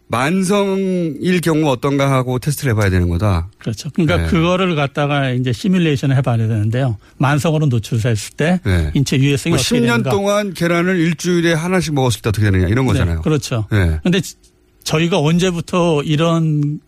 만성일 0.09 1.40
경우 1.40 1.69
어떤가 1.71 2.11
하고 2.11 2.38
테스트를 2.40 2.73
해봐야 2.73 2.90
되는 2.90 3.09
거다. 3.09 3.49
그렇죠. 3.59 3.90
그러니까 3.95 4.16
네. 4.16 4.26
그거를 4.26 4.75
갖다가 4.75 5.30
이제 5.30 5.52
시뮬레이션을 5.52 6.16
해봐야 6.16 6.37
되는데요. 6.37 6.97
만성으로 7.19 7.66
노출됐을 7.66 8.33
때 8.37 8.61
네. 8.64 8.90
인체 8.95 9.16
유해성이 9.16 9.52
뭐 9.54 9.61
어떻게 9.61 9.76
10년 9.78 9.83
되는가. 9.87 10.11
동안 10.11 10.52
계란을 10.52 10.99
일주일에 10.99 11.52
하나씩 11.52 11.95
먹었을 11.95 12.23
때 12.23 12.28
어떻게 12.30 12.50
되느냐 12.50 12.66
이런 12.66 12.87
거잖아요. 12.87 13.16
네, 13.16 13.23
그렇죠. 13.23 13.66
네. 13.71 14.00
근데 14.02 14.21
지- 14.21 14.35
저희가 14.83 15.19
언제부터 15.21 16.02
이런 16.02 16.80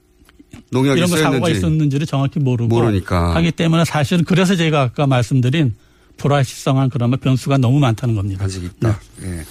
농약이 0.70 0.98
이런 0.98 1.10
거 1.10 1.16
사고가 1.16 1.48
있었는지 1.48 1.58
있었는지를 1.58 2.06
정확히 2.06 2.40
모르고 2.40 2.68
모르니까. 2.68 3.34
하기 3.36 3.52
때문에 3.52 3.84
사실은 3.84 4.24
그래서 4.24 4.56
제가 4.56 4.80
아까 4.82 5.06
말씀드린 5.06 5.74
불확실성한 6.16 6.90
그런 6.90 7.10
변수가 7.10 7.58
너무 7.58 7.78
많다는 7.78 8.14
겁니다. 8.14 8.44
아직 8.44 8.62
있다. 8.64 9.00
예. 9.22 9.44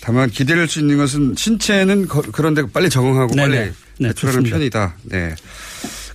다만 0.00 0.30
기대할 0.30 0.66
수 0.68 0.80
있는 0.80 0.96
것은 0.96 1.34
신체는 1.36 2.08
거- 2.08 2.22
그런데 2.32 2.62
빨리 2.72 2.88
적응하고 2.90 3.34
네네. 3.34 3.48
빨리 3.56 3.70
네, 3.98 4.08
배출하는 4.08 4.40
좋습니다. 4.44 4.56
편이다. 4.56 4.96
네. 5.04 5.34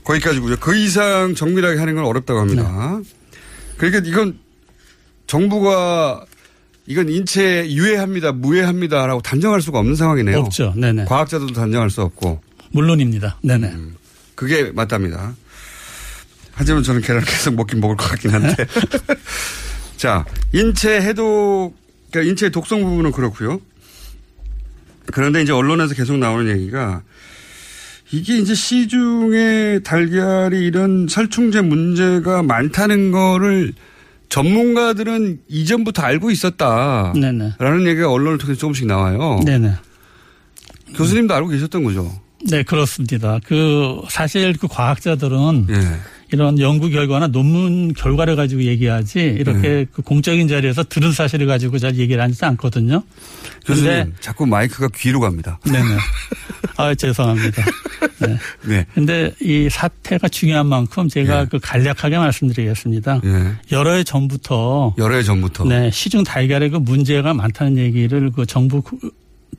거기까지고요. 0.03 0.57
그 0.59 0.75
이상 0.75 1.35
정밀하게 1.35 1.79
하는 1.79 1.95
건 1.95 2.05
어렵다고 2.05 2.39
합니다. 2.39 2.99
네. 3.01 3.09
그러니까 3.77 4.01
이건 4.09 4.37
정부가 5.27 6.25
이건 6.85 7.09
인체에 7.09 7.69
유해합니다, 7.71 8.31
무해합니다라고 8.31 9.21
단정할 9.21 9.61
수가 9.61 9.79
없는 9.79 9.95
상황이네요. 9.95 10.39
없죠. 10.39 10.73
네네. 10.77 11.05
과학자들도 11.05 11.53
단정할 11.53 11.89
수 11.89 12.01
없고 12.01 12.39
물론입니다. 12.71 13.37
네네. 13.41 13.73
그게 14.35 14.71
맞답니다. 14.71 15.35
하지만 16.53 16.83
저는 16.83 17.01
계란 17.01 17.23
계속 17.23 17.55
먹긴 17.55 17.79
먹을 17.79 17.95
것 17.95 18.09
같긴 18.09 18.31
한데. 18.31 18.55
자, 19.97 20.25
인체 20.53 21.01
해독, 21.01 21.75
그러니까 22.11 22.31
인체 22.31 22.49
독성 22.49 22.83
부분은 22.83 23.11
그렇고요. 23.11 23.61
그런데 25.07 25.41
이제 25.41 25.51
언론에서 25.51 25.93
계속 25.93 26.17
나오는 26.17 26.49
얘기가 26.55 27.01
이게 28.11 28.37
이제 28.37 28.53
시중에 28.53 29.79
달걀이 29.83 30.65
이런 30.65 31.07
살충제 31.09 31.61
문제가 31.61 32.43
많다는 32.43 33.11
거를 33.11 33.73
전문가들은 34.29 35.41
이전부터 35.47 36.01
알고 36.01 36.31
있었다. 36.31 37.13
네네. 37.15 37.53
라는 37.59 37.85
얘기가 37.87 38.11
언론을 38.11 38.37
통해서 38.37 38.59
조금씩 38.59 38.87
나와요. 38.87 39.39
네네. 39.45 39.73
교수님도 40.95 41.33
알고 41.33 41.49
계셨던 41.49 41.83
거죠. 41.83 42.26
네, 42.49 42.63
그렇습니다. 42.63 43.39
그 43.45 44.01
사실 44.09 44.53
그 44.57 44.67
과학자들은 44.67 45.67
예. 45.69 45.99
이런 46.31 46.59
연구 46.59 46.89
결과나 46.89 47.27
논문 47.27 47.93
결과를 47.93 48.35
가지고 48.35 48.63
얘기하지 48.63 49.19
이렇게 49.19 49.61
네. 49.61 49.85
그 49.91 50.01
공적인 50.01 50.47
자리에서 50.47 50.83
들은 50.83 51.11
사실을 51.11 51.47
가지고 51.47 51.77
잘 51.77 51.95
얘기를 51.95 52.21
하지 52.21 52.43
않거든요. 52.45 53.01
근데 53.65 54.09
자꾸 54.19 54.45
마이크가 54.45 54.89
귀로 54.95 55.19
갑니다. 55.19 55.59
네네. 55.65 55.97
아 56.75 56.93
죄송합니다. 56.93 57.63
네. 58.19 58.37
네. 58.67 58.85
근데 58.93 59.33
이 59.41 59.69
사태가 59.69 60.27
중요한 60.27 60.67
만큼 60.67 61.07
제가 61.07 61.41
예. 61.41 61.45
그 61.49 61.59
간략하게 61.59 62.17
말씀드리겠습니다. 62.17 63.21
예. 63.23 63.53
여러 63.71 63.93
해 63.93 64.03
전부터 64.03 64.95
여러 64.97 65.15
해 65.15 65.23
전부터. 65.23 65.65
네, 65.65 65.89
시중 65.91 66.23
달걀에 66.23 66.69
그 66.69 66.77
문제가 66.77 67.33
많다는 67.33 67.77
얘기를 67.77 68.31
그 68.31 68.45
정부 68.45 68.81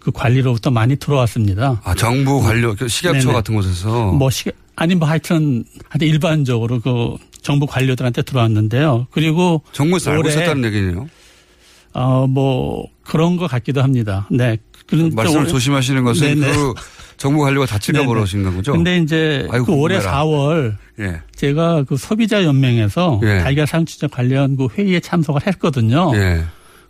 그- 0.08 0.12
그 0.12 0.18
관리로부터 0.18 0.70
많이 0.70 0.96
들어왔습니다. 0.96 1.80
아, 1.84 1.94
정부 1.94 2.40
관료, 2.40 2.74
그 2.74 2.88
식약처 2.88 3.20
네네. 3.20 3.32
같은 3.32 3.54
곳에서. 3.54 4.12
뭐 4.12 4.30
시, 4.30 4.50
아니 4.76 4.94
뭐 4.94 5.08
하여튼 5.08 5.64
하여튼 5.88 6.08
일반적으로 6.08 6.80
그 6.80 7.16
정부 7.42 7.66
관료들한테 7.66 8.22
들어왔는데요. 8.22 9.06
그리고 9.10 9.62
정부에서 9.72 10.10
알고 10.12 10.28
있었다는 10.28 10.64
얘기네요. 10.64 11.08
어 11.94 12.26
뭐 12.26 12.86
그런 13.04 13.36
것 13.36 13.48
같기도 13.50 13.82
합니다. 13.82 14.26
네. 14.30 14.56
그런 14.86 15.10
말씀을 15.14 15.40
올해- 15.42 15.50
조심하시는 15.50 16.02
것은 16.04 16.40
네네. 16.40 16.52
그 16.52 16.74
정부 17.16 17.42
관료가 17.42 17.66
다칠까. 17.66 18.04
버러신 18.06 18.42
거죠? 18.54 18.72
근데 18.72 18.98
이제 18.98 19.46
아이고, 19.50 19.66
그 19.66 19.72
올해 19.72 19.96
궁금해라. 19.98 20.24
4월 20.24 20.76
예. 21.00 21.20
제가 21.34 21.84
그 21.88 21.96
소비자 21.96 22.44
연맹에서 22.44 23.20
예. 23.24 23.38
달걀 23.38 23.66
상추자 23.66 24.06
관련 24.06 24.56
그 24.56 24.68
회의에 24.76 25.00
참석을 25.00 25.46
했거든요. 25.48 26.12
예. 26.14 26.44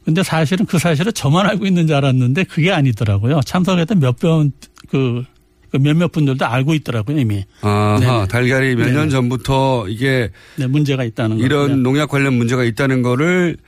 근데 0.09 0.23
사실은 0.23 0.65
그 0.65 0.79
사실을 0.79 1.13
저만 1.13 1.45
알고 1.45 1.67
있는 1.67 1.87
줄 1.87 1.95
알았는데 1.97 2.45
그게 2.45 2.73
아니더라고요. 2.73 3.43
참석했던 3.45 4.01
몇번 4.01 4.53
그, 4.89 5.23
그 5.71 5.77
몇몇 5.77 6.11
분들도 6.11 6.47
알고 6.47 6.73
있더라고요 6.73 7.19
이미. 7.19 7.45
네네. 7.61 8.29
달걀이 8.29 8.75
몇년 8.75 8.95
네네. 8.95 9.09
전부터 9.11 9.87
이게 9.89 10.31
네, 10.57 10.67
문제가 10.67 11.05
있다는 11.05 11.37
거. 11.37 11.45
이런 11.45 11.83
농약 11.83 12.09
관련 12.09 12.33
문제가 12.33 12.65
있다는 12.65 13.03
거를 13.03 13.59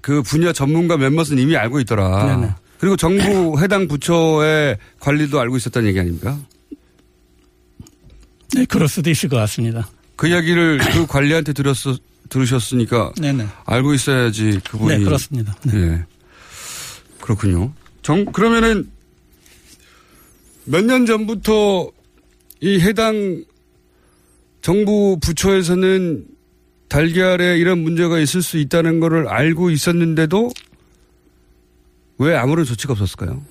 그 0.00 0.22
분야 0.22 0.54
전문가 0.54 0.96
몇몇은 0.96 1.38
이미 1.38 1.54
알고 1.54 1.80
있더라. 1.80 2.38
네네. 2.38 2.54
그리고 2.78 2.96
정부 2.96 3.60
해당 3.60 3.88
부처의 3.88 4.78
관리도 5.00 5.38
알고 5.38 5.58
있었다는 5.58 5.90
얘기 5.90 6.00
아닙니까? 6.00 6.38
네, 8.54 8.64
그럴 8.64 8.88
수도 8.88 9.10
있을 9.10 9.28
것 9.28 9.36
같습니다. 9.36 9.86
그 10.16 10.28
이야기를 10.28 10.78
그 10.78 11.06
관리한테 11.06 11.52
들었어, 11.52 11.94
들으셨으니까 12.28 13.12
네네. 13.20 13.46
알고 13.64 13.94
있어야지 13.94 14.60
그분이. 14.70 14.98
네, 14.98 15.04
그렇습니다. 15.04 15.54
네. 15.64 15.76
예. 15.76 16.04
그렇군요. 17.20 17.72
정, 18.02 18.24
그러면은 18.26 18.90
몇 20.64 20.84
년 20.84 21.06
전부터 21.06 21.90
이 22.60 22.80
해당 22.80 23.44
정부 24.62 25.18
부처에서는 25.20 26.26
달걀에 26.88 27.58
이런 27.58 27.78
문제가 27.78 28.18
있을 28.18 28.42
수 28.42 28.58
있다는 28.58 29.00
거를 29.00 29.28
알고 29.28 29.70
있었는데도 29.70 30.50
왜 32.18 32.34
아무런 32.36 32.64
조치가 32.64 32.92
없었을까요? 32.94 33.42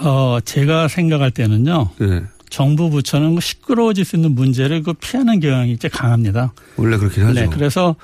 어, 0.00 0.38
제가 0.44 0.88
생각할 0.88 1.30
때는요. 1.30 1.90
예. 2.02 2.22
정부 2.50 2.90
부처는 2.90 3.36
그 3.36 3.40
시끄러워질 3.40 4.04
수 4.04 4.16
있는 4.16 4.34
문제를 4.34 4.82
그 4.82 4.92
피하는 4.92 5.40
경향이 5.40 5.72
이제 5.72 5.88
강합니다. 5.88 6.52
원래 6.76 6.98
그렇긴 6.98 7.24
하죠. 7.24 7.40
네, 7.40 7.46
그래서 7.50 7.96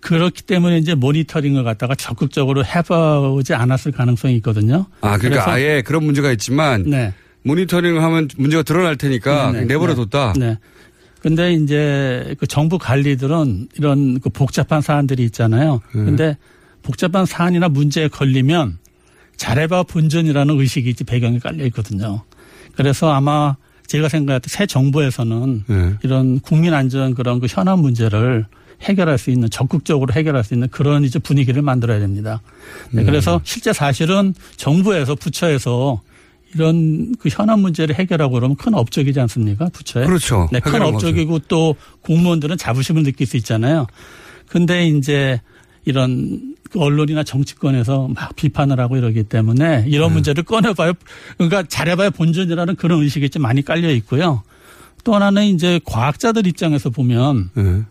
그렇기 0.00 0.42
때문에 0.42 0.78
이제 0.78 0.94
모니터링을 0.94 1.62
갖다가 1.62 1.94
적극적으로 1.94 2.64
해보지 2.64 3.54
않았을 3.54 3.92
가능성이 3.92 4.34
있거든요. 4.36 4.86
아, 5.00 5.16
그러니까 5.16 5.50
아예 5.50 5.80
그런 5.80 6.04
문제가 6.04 6.32
있지만 6.32 6.82
네. 6.82 7.14
모니터링을 7.44 8.02
하면 8.02 8.28
문제가 8.36 8.64
드러날 8.64 8.96
테니까 8.96 9.52
네네. 9.52 9.64
내버려 9.66 9.94
뒀다. 9.94 10.34
네. 10.36 10.58
근데 11.20 11.52
이제 11.52 12.34
그 12.40 12.48
정부 12.48 12.78
관리들은 12.78 13.68
이런 13.78 14.18
그 14.18 14.28
복잡한 14.28 14.80
사안들이 14.80 15.22
있잖아요. 15.26 15.80
네. 15.94 16.04
근데 16.04 16.36
복잡한 16.82 17.24
사안이나 17.24 17.68
문제에 17.68 18.08
걸리면 18.08 18.78
잘해봐 19.36 19.84
본전이라는 19.84 20.58
의식이 20.58 20.90
이제 20.90 21.04
배경에 21.04 21.38
깔려 21.38 21.64
있거든요. 21.66 22.24
그래서 22.74 23.12
아마 23.12 23.56
제가 23.92 24.08
생각할 24.08 24.40
때 24.40 24.48
새 24.48 24.66
정부에서는 24.66 25.64
네. 25.66 25.94
이런 26.02 26.40
국민 26.40 26.74
안전 26.74 27.14
그런 27.14 27.40
그 27.40 27.46
현안 27.48 27.78
문제를 27.78 28.46
해결할 28.82 29.16
수 29.16 29.30
있는 29.30 29.48
적극적으로 29.48 30.12
해결할 30.12 30.42
수 30.44 30.54
있는 30.54 30.68
그런 30.68 31.04
이제 31.04 31.18
분위기를 31.18 31.62
만들어야 31.62 32.00
됩니다. 32.00 32.42
네, 32.90 33.02
음. 33.02 33.06
그래서 33.06 33.40
실제 33.44 33.72
사실은 33.72 34.34
정부에서 34.56 35.14
부처에서 35.14 36.00
이런 36.54 37.14
그 37.18 37.28
현안 37.30 37.60
문제를 37.60 37.94
해결하고 37.94 38.34
그러면 38.34 38.56
큰 38.56 38.74
업적이지 38.74 39.18
않습니까? 39.20 39.68
부처에. 39.72 40.04
그렇죠. 40.04 40.48
네, 40.52 40.60
큰. 40.60 40.82
업적이고 40.82 41.38
또 41.48 41.76
공무원들은 42.02 42.58
자부심을 42.58 43.04
느낄 43.04 43.26
수 43.26 43.36
있잖아요. 43.38 43.86
근데 44.48 44.86
이제 44.86 45.40
이런 45.84 46.54
그 46.61 46.61
언론이나 46.80 47.22
정치권에서 47.22 48.08
막 48.08 48.36
비판을 48.36 48.80
하고 48.80 48.96
이러기 48.96 49.24
때문에 49.24 49.84
이런 49.88 50.08
네. 50.08 50.14
문제를 50.14 50.44
꺼내봐요. 50.44 50.92
그러니까 51.36 51.62
잘해봐야 51.64 52.10
본전이라는 52.10 52.76
그런 52.76 53.02
의식이 53.02 53.30
좀 53.30 53.42
많이 53.42 53.62
깔려 53.62 53.90
있고요. 53.90 54.42
또 55.04 55.14
하나는 55.14 55.46
이제 55.46 55.80
과학자들 55.84 56.46
입장에서 56.46 56.90
보면 56.90 57.50
네. 57.54 57.82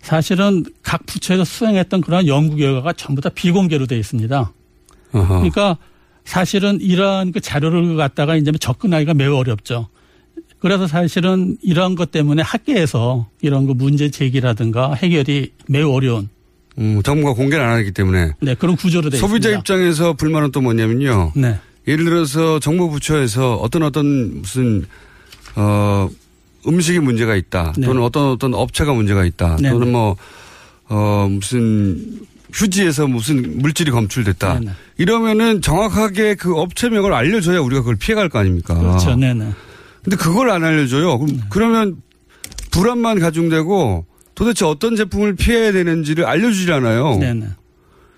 사실은 0.00 0.64
각 0.82 1.04
부처에서 1.06 1.44
수행했던 1.44 2.00
그런 2.00 2.26
연구 2.26 2.56
결과가 2.56 2.92
전부 2.92 3.20
다 3.20 3.28
비공개로 3.28 3.86
되어 3.86 3.98
있습니다. 3.98 4.52
어허. 5.12 5.26
그러니까 5.26 5.78
사실은 6.24 6.80
이러한 6.80 7.32
그 7.32 7.40
자료를 7.40 7.96
갖다가 7.96 8.36
이제 8.36 8.52
접근하기가 8.52 9.14
매우 9.14 9.36
어렵죠. 9.36 9.88
그래서 10.58 10.86
사실은 10.86 11.56
이러한 11.62 11.94
것 11.94 12.10
때문에 12.10 12.42
학계에서 12.42 13.28
이런 13.40 13.66
그 13.66 13.72
문제 13.72 14.10
제기라든가 14.10 14.94
해결이 14.94 15.52
매우 15.68 15.92
어려운 15.92 16.28
음, 16.78 17.02
정부가 17.02 17.32
공개를 17.34 17.64
안 17.64 17.72
하기 17.78 17.92
때문에 17.92 18.32
네, 18.40 18.54
그런 18.54 18.76
구조로 18.76 19.10
되어 19.10 19.18
소비자 19.18 19.48
있습니다. 19.48 19.58
입장에서 19.60 20.12
불만은 20.12 20.52
또 20.52 20.60
뭐냐면요. 20.60 21.32
네. 21.36 21.58
예를 21.88 22.04
들어서 22.04 22.58
정부 22.58 22.90
부처에서 22.90 23.56
어떤 23.56 23.82
어떤 23.82 24.40
무슨 24.42 24.84
어 25.54 26.08
음식이 26.66 26.98
문제가 26.98 27.36
있다 27.36 27.72
네. 27.78 27.86
또는 27.86 28.02
어떤 28.02 28.30
어떤 28.32 28.54
업체가 28.54 28.92
문제가 28.92 29.24
있다 29.24 29.56
네, 29.60 29.70
또는 29.70 29.86
네. 29.86 29.92
뭐어 29.92 31.28
무슨 31.28 32.20
휴지에서 32.52 33.06
무슨 33.06 33.58
물질이 33.58 33.90
검출됐다 33.90 34.58
네, 34.60 34.66
네. 34.66 34.72
이러면은 34.98 35.62
정확하게 35.62 36.34
그 36.34 36.56
업체명을 36.56 37.12
알려줘야 37.12 37.60
우리가 37.60 37.82
그걸 37.82 37.96
피해갈 37.96 38.28
거 38.28 38.38
아닙니까? 38.38 38.74
그렇죠. 38.74 39.14
네, 39.14 39.32
네. 39.32 39.50
근데 40.02 40.16
그걸 40.16 40.50
안 40.50 40.64
알려줘요. 40.64 41.18
그럼 41.18 41.40
그러면 41.50 41.96
불안만 42.70 43.18
가중되고 43.20 44.06
도대체 44.36 44.64
어떤 44.64 44.94
제품을 44.94 45.34
피해야 45.34 45.72
되는지를 45.72 46.24
알려주질 46.26 46.72
않아요. 46.74 47.16
네, 47.18 47.34
네. 47.34 47.48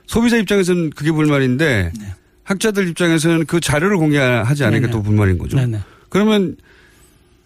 소비자 0.06 0.36
입장에서는 0.36 0.90
그게 0.90 1.10
불만인데 1.12 1.92
학자들 2.42 2.88
입장에서는 2.88 3.46
그 3.46 3.60
자료를 3.60 3.96
공개하지 3.98 4.64
않으니까 4.64 4.88
네네. 4.88 4.90
또 4.92 5.02
불만인 5.02 5.38
거죠. 5.38 5.56
네, 5.56 5.66
네. 5.66 5.78
그러면 6.08 6.56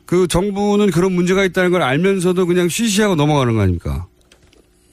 그 0.07 0.27
정부는 0.27 0.91
그런 0.91 1.13
문제가 1.13 1.45
있다는 1.45 1.71
걸 1.71 1.83
알면서도 1.83 2.47
그냥 2.47 2.69
쉬쉬하고 2.69 3.15
넘어가는 3.15 3.55
거 3.55 3.61
아닙니까? 3.61 4.07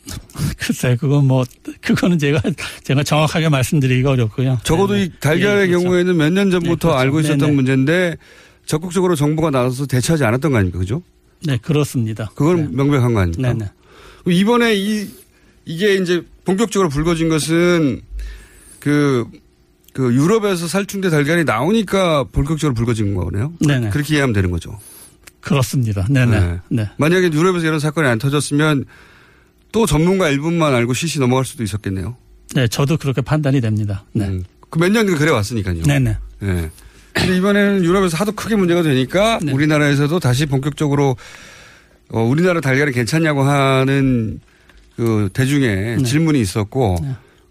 글쎄, 0.57 0.97
그건 0.99 1.27
뭐, 1.27 1.45
그거는 1.81 2.17
제가, 2.19 2.41
제가 2.83 3.03
정확하게 3.03 3.47
말씀드리기가 3.49 4.09
어렵고요. 4.11 4.57
적어도 4.63 4.95
네, 4.95 5.03
이 5.03 5.11
달걀의 5.19 5.63
예, 5.63 5.67
그렇죠. 5.67 5.83
경우에는 5.83 6.17
몇 6.17 6.29
년 6.33 6.49
전부터 6.51 6.69
네, 6.69 6.75
그렇죠. 6.79 6.97
알고 6.97 7.19
있었던 7.21 7.37
네네. 7.39 7.51
문제인데 7.53 8.17
적극적으로 8.65 9.15
정부가 9.15 9.51
나서서 9.51 9.85
대처하지 9.85 10.23
않았던 10.25 10.51
거 10.51 10.57
아닙니까? 10.57 10.79
그죠? 10.79 11.01
네, 11.45 11.57
그렇습니다. 11.57 12.29
그건 12.35 12.75
명백한 12.75 13.13
거 13.13 13.19
아닙니까? 13.21 13.53
네, 13.53 13.65
네. 13.65 14.33
이번에 14.33 14.75
이, 14.75 15.07
이게 15.65 15.95
이제 15.95 16.25
본격적으로 16.45 16.89
불거진 16.89 17.29
것은 17.29 18.01
그, 18.79 19.25
그 19.93 20.13
유럽에서 20.13 20.67
살충제 20.67 21.09
달걀이 21.09 21.43
나오니까 21.43 22.25
본격적으로 22.25 22.73
불거진 22.73 23.15
거네요. 23.15 23.53
네네. 23.59 23.89
그렇게 23.89 24.15
이해하면 24.15 24.33
되는 24.33 24.51
거죠. 24.51 24.79
그렇습니다. 25.41 26.05
네네. 26.09 26.39
네. 26.39 26.59
네. 26.69 26.89
만약에 26.97 27.31
유럽에서 27.31 27.65
이런 27.65 27.79
사건이 27.79 28.07
안 28.07 28.19
터졌으면 28.19 28.85
또 29.71 29.85
전문가 29.85 30.29
일분만 30.29 30.73
알고 30.73 30.93
시시 30.93 31.19
넘어갈 31.19 31.45
수도 31.45 31.63
있었겠네요. 31.63 32.17
네, 32.55 32.67
저도 32.67 32.97
그렇게 32.97 33.21
판단이 33.21 33.61
됩니다. 33.61 34.05
네. 34.13 34.41
그몇년 34.69 35.05
그래 35.15 35.31
왔으니까요. 35.31 35.83
네네. 35.83 36.17
예. 36.43 36.71
근데 37.19 37.37
이번에는 37.37 37.83
유럽에서 37.83 38.17
하도 38.17 38.31
크게 38.31 38.55
문제가 38.55 38.81
되니까 38.81 39.39
네. 39.41 39.51
우리나라에서도 39.51 40.19
다시 40.19 40.45
본격적으로 40.45 41.15
어, 42.11 42.21
우리나라 42.21 42.59
달걀이 42.61 42.91
괜찮냐고 42.91 43.43
하는 43.43 44.39
그 44.95 45.29
대중의 45.33 45.97
네. 45.97 46.03
질문이 46.03 46.39
있었고 46.39 46.97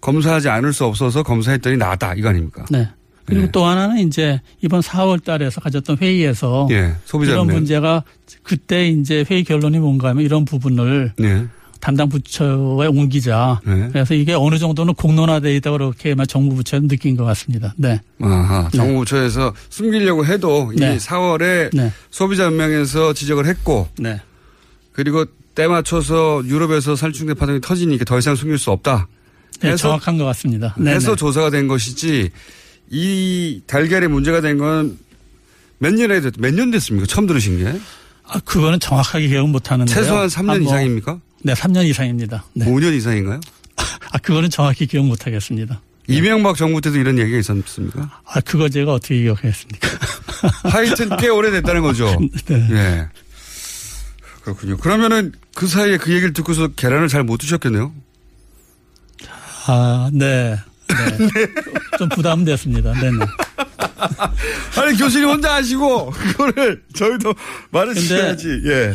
검사하지 0.01 0.49
않을 0.49 0.73
수 0.73 0.85
없어서 0.85 1.23
검사했더니 1.23 1.77
나다 1.77 2.15
이거 2.15 2.29
아닙니까? 2.29 2.65
네. 2.71 2.89
그리고 3.25 3.51
또 3.53 3.67
하나는 3.67 3.99
이제 3.99 4.41
이번 4.63 4.81
4월 4.81 5.23
달에서 5.23 5.61
가졌던 5.61 5.99
회의에서 6.01 6.67
예, 6.71 6.95
소비자 7.05 7.33
이런. 7.33 7.47
문제가 7.47 8.03
그때 8.43 8.89
이제 8.89 9.23
회의 9.31 9.45
결론이 9.45 9.79
뭔가 9.79 10.09
하면 10.09 10.25
이런 10.25 10.47
부분을 10.47 11.13
네. 11.19 11.45
담당 11.81 12.09
부처에 12.09 12.87
옮기자. 12.89 13.61
네. 13.65 13.89
그래서 13.93 14.15
이게 14.15 14.33
어느 14.35 14.59
정도는 14.59 14.95
공론화되어 14.95 15.53
있다 15.55 15.71
그렇게 15.71 16.15
정부 16.27 16.57
부처는 16.57 16.89
느낀 16.89 17.17
것 17.17 17.25
같습니다. 17.25 17.75
네. 17.77 18.01
아하, 18.21 18.69
네. 18.73 18.77
정부 18.77 19.01
부처에서 19.01 19.55
숨기려고 19.71 20.27
해도 20.27 20.73
네. 20.77 20.95
이 20.95 20.99
4월에 20.99 21.71
네. 21.75 21.93
소비자 22.11 22.45
연맹에서 22.45 23.13
지적을 23.13 23.47
했고 23.47 23.89
네. 23.99 24.21
그리고 24.93 25.25
때 25.55 25.67
맞춰서 25.67 26.43
유럽에서 26.45 26.97
살충제 26.97 27.35
파동이 27.35 27.61
터지니까 27.61 28.05
더 28.05 28.19
이상 28.19 28.35
숨길 28.35 28.59
수 28.59 28.71
없다. 28.71 29.09
네, 29.61 29.75
정확한 29.77 30.19
것 30.19 30.25
같습니다. 30.27 30.75
네네. 30.77 30.95
해서 30.95 31.17
조사가 31.17 31.51
된 31.51 31.67
것이지 31.69 32.31
이 32.91 33.61
달걀에 33.67 34.07
문제가 34.07 34.41
된 34.41 34.59
건 34.59 34.99
몇 35.79 35.95
년에 35.95 36.21
됐, 36.21 36.35
몇년 36.39 36.71
됐습니까? 36.73 37.07
처음 37.07 37.27
들으신 37.27 37.59
게? 37.59 37.81
아, 38.25 38.41
그거는 38.45 38.81
정확하게 38.81 39.29
기억은 39.29 39.51
못 39.51 39.71
하는데요. 39.71 39.95
최소한 39.95 40.27
3년 40.29 40.51
아, 40.51 40.59
뭐, 40.59 40.59
이상입니까? 40.59 41.21
네, 41.43 41.53
3년 41.55 41.85
이상입니다. 41.87 42.45
네. 42.55 42.67
5년 42.67 42.95
이상인가요? 42.95 43.41
아, 44.13 44.19
그거는 44.19 44.51
정확히 44.51 44.87
기억 44.87 45.05
못 45.07 45.27
하겠습니다. 45.27 45.81
이명박 46.09 46.57
정부 46.57 46.81
때도 46.81 46.99
이런 46.99 47.19
얘기가 47.19 47.39
있었습니까? 47.39 48.21
아, 48.25 48.41
그거 48.41 48.69
제가 48.69 48.95
어떻게 48.95 49.21
기억하겠습니까? 49.23 49.89
하여튼 50.71 51.11
꽤 51.19 51.29
오래됐다는 51.29 51.83
거죠. 51.83 52.07
네. 52.47 52.69
예. 52.71 53.09
그렇군요. 54.43 54.79
그러면은 54.79 55.33
그 55.55 55.67
사이에 55.67 55.99
그 55.99 56.11
얘기를 56.13 56.33
듣고서 56.33 56.69
계란을 56.69 57.09
잘 57.09 57.23
못 57.25 57.37
드셨겠네요. 57.39 57.93
아, 59.67 60.09
네. 60.15 60.57
네. 60.89 61.29
좀 61.99 62.09
부담됐습니다. 62.09 62.95
네네. 62.95 63.27
아니 64.77 64.97
교수님 64.97 65.29
혼자 65.29 65.55
하시고 65.57 66.11
그거를 66.11 66.83
저희도 66.95 67.35
말을 67.71 67.95
주셔야지. 67.95 68.63
예. 68.67 68.95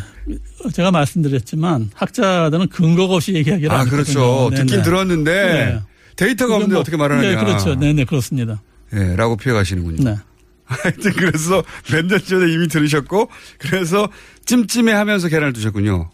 제가 0.73 0.91
말씀드렸지만 0.91 1.91
학자들은 1.93 2.69
근거가 2.69 3.15
없이 3.15 3.33
얘기하기를 3.33 3.71
아안 3.71 3.89
그렇죠. 3.89 4.11
했거든요. 4.11 4.49
듣긴 4.51 4.65
네네. 4.67 4.83
들었는데 4.83 5.31
네. 5.33 5.81
데이터가 6.15 6.53
없는데 6.55 6.73
뭐- 6.73 6.81
어떻게 6.81 6.95
말하느냐. 6.97 7.29
네, 7.29 7.35
그렇죠. 7.35 7.75
네네, 7.75 8.05
그렇습니다. 8.05 8.61
예, 8.93 9.15
라고 9.15 9.35
피해가시는군요. 9.35 10.03
네. 10.09 10.15
하여튼 10.65 11.11
그래서 11.13 11.63
몇 11.91 12.07
년 12.07 12.23
전에 12.23 12.51
이미 12.53 12.67
들으셨고 12.69 13.29
그래서 13.59 14.07
찜찜해 14.45 14.93
하면서 14.93 15.27
계란을 15.27 15.51
드셨군요. 15.53 16.09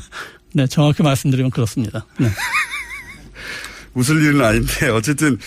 네, 0.52 0.66
정확히 0.66 1.02
말씀드리면 1.02 1.50
그렇습니다. 1.50 2.04
네. 2.18 2.28
웃을 3.94 4.20
일은 4.22 4.44
아닌데 4.44 4.88
어쨌든 4.88 5.38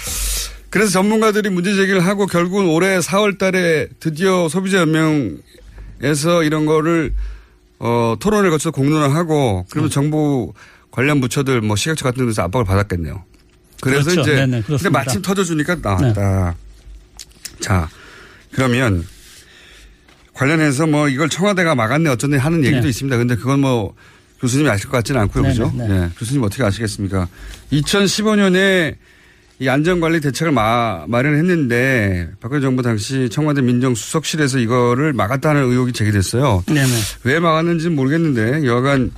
그래서 0.70 0.92
전문가들이 0.92 1.50
문제 1.50 1.76
제기를 1.76 2.06
하고 2.06 2.26
결국은 2.26 2.68
올해 2.68 3.00
4월 3.00 3.38
달에 3.38 3.88
드디어 4.00 4.50
소비자연명에서 4.50 6.44
이런 6.44 6.66
거를 6.66 7.14
어, 7.80 8.16
토론을 8.20 8.50
거쳐서 8.50 8.72
공론화 8.72 9.14
하고 9.14 9.64
네. 9.64 9.70
그러면 9.72 9.90
정부 9.90 10.54
관련 10.92 11.22
부처들 11.22 11.62
뭐 11.62 11.76
시각처 11.76 12.06
같은 12.06 12.26
데서 12.26 12.42
압박을 12.44 12.66
받았겠네요. 12.66 13.24
그래서 13.82 14.10
그렇죠. 14.10 14.22
이제 14.22 14.36
네네, 14.36 14.64
근데. 14.64 14.84
네. 14.84 14.90
마침 14.90 15.22
터져주니까 15.22 15.76
나왔다. 15.76 16.56
자 17.60 17.90
그러면 18.52 19.06
관련해서 20.34 20.88
뭐 20.88 21.08
이걸 21.08 21.30
청와대가 21.30 21.76
막았네 21.76 22.10
어쩌네 22.10 22.38
하는 22.38 22.64
얘기도 22.64 22.84
네. 22.84 22.90
있습니다. 22.90 23.18
근데 23.18 23.36
그건 23.36 23.60
뭐 23.62 23.96
교수님이 24.40 24.70
아실 24.70 24.88
것 24.90 24.98
같지는 24.98 25.22
않고요. 25.22 25.44
네, 25.44 25.50
그죠? 25.50 25.72
네, 25.76 25.88
네. 25.88 25.96
예. 25.96 26.10
교수님 26.18 26.44
어떻게 26.44 26.64
아시겠습니까? 26.64 27.28
2015년에 27.72 28.96
이 29.60 29.67
안전관리 29.67 30.22
대책을 30.22 30.52
마, 30.52 31.06
마련했는데 31.08 32.30
박근혜 32.39 32.62
정부 32.62 32.84
당시 32.84 33.28
청와대 33.30 33.62
민정수석실에서 33.62 34.60
이거를 34.60 35.13
막았다는 35.13 35.63
의혹이 35.63 35.93
제기됐어요. 35.93 36.63
네네. 36.67 36.88
왜 37.24 37.39
막았는지는 37.39 37.96
모르겠는데 37.96 38.65
여하간 38.67 39.12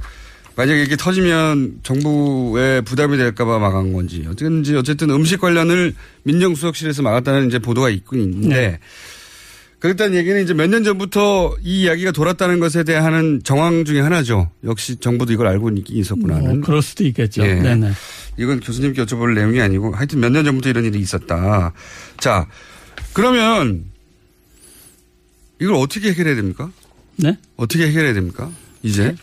만약에 0.56 0.84
이게 0.84 0.95
터지면 0.95 1.80
정부에 1.84 2.82
부담이 2.82 3.17
될까봐 3.17 3.60
막은 3.60 3.91
건지 3.93 4.25
어쨌든지 4.30 4.75
어쨌든 4.78 5.10
음식 5.10 5.41
관련을 5.41 5.93
민정수석실에서 6.23 7.02
막았다는 7.02 7.47
이제 7.47 7.60
보도가 7.60 7.89
있긴 7.89 8.21
있는데 8.21 8.56
네. 8.56 8.80
그랬다는 9.80 10.17
얘기는 10.17 10.41
이제 10.43 10.54
몇 10.54 10.67
년 10.69 10.84
전부터 10.84 11.56
이 11.63 11.84
이야기가 11.84 12.12
돌았다는 12.12 12.60
것에 12.60 12.84
대한 12.84 13.39
정황 13.45 13.86
중에 13.86 14.02
하나죠. 14.02 14.52
역시 14.65 14.97
정부도 14.97 15.32
이걸 15.32 15.47
알고 15.47 15.69
있- 15.71 15.89
있었구나 15.89 16.36
하는. 16.36 16.56
뭐 16.60 16.65
그럴 16.65 16.82
수도 16.82 17.06
있겠죠. 17.06 17.43
예. 17.43 17.56
네네. 17.56 17.91
이건 18.39 18.60
교수님께 18.62 19.04
여쭤볼 19.04 19.34
내용이 19.36 19.60
아니고 19.62 19.93
하여튼 19.93 20.19
몇 20.19 20.32
년 20.32 20.45
전부터 20.45 20.69
이런 20.69 20.86
일이 20.86 20.99
있었다. 20.99 21.73
자, 22.17 22.47
그러면 23.13 23.86
이걸 25.60 25.75
어떻게 25.75 26.10
해결해야 26.10 26.36
됩니까? 26.36 26.71
네? 27.17 27.38
어떻게 27.58 27.88
해결해야 27.88 28.13
됩니까? 28.13 28.49
이제? 28.82 29.13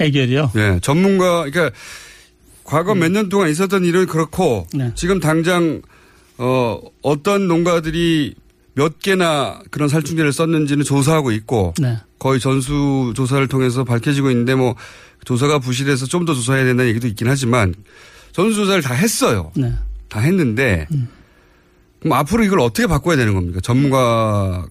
해 0.00 0.10
결이요? 0.10 0.52
예, 0.56 0.78
전문가, 0.80 1.44
그러니까 1.50 1.70
과거 2.64 2.94
몇년 2.94 3.28
동안 3.28 3.50
있었던 3.50 3.84
일은 3.84 4.06
그렇고 4.06 4.66
네. 4.72 4.92
지금 4.94 5.18
당장 5.20 5.82
어, 6.38 6.80
어떤 7.02 7.48
농가들이 7.48 8.34
몇 8.74 9.00
개나 9.00 9.60
그런 9.70 9.88
살충제를 9.88 10.32
썼는지는 10.32 10.84
조사하고 10.84 11.32
있고 11.32 11.74
네. 11.78 11.98
거의 12.18 12.38
전수 12.40 13.12
조사를 13.16 13.46
통해서 13.48 13.84
밝혀지고 13.84 14.30
있는데 14.30 14.54
뭐 14.54 14.76
조사가 15.24 15.58
부실해서 15.58 16.06
좀 16.06 16.24
더 16.24 16.32
조사해야 16.34 16.64
된다는 16.64 16.88
얘기도 16.90 17.06
있긴 17.08 17.28
하지만 17.28 17.74
전수 18.32 18.56
조사를 18.56 18.82
다 18.82 18.94
했어요. 18.94 19.52
네. 19.54 19.72
다 20.08 20.20
했는데 20.20 20.86
음. 20.92 21.08
그럼 22.00 22.14
앞으로 22.18 22.44
이걸 22.44 22.60
어떻게 22.60 22.86
바꿔야 22.86 23.16
되는 23.16 23.34
겁니까? 23.34 23.60
전문가로서. 23.62 24.68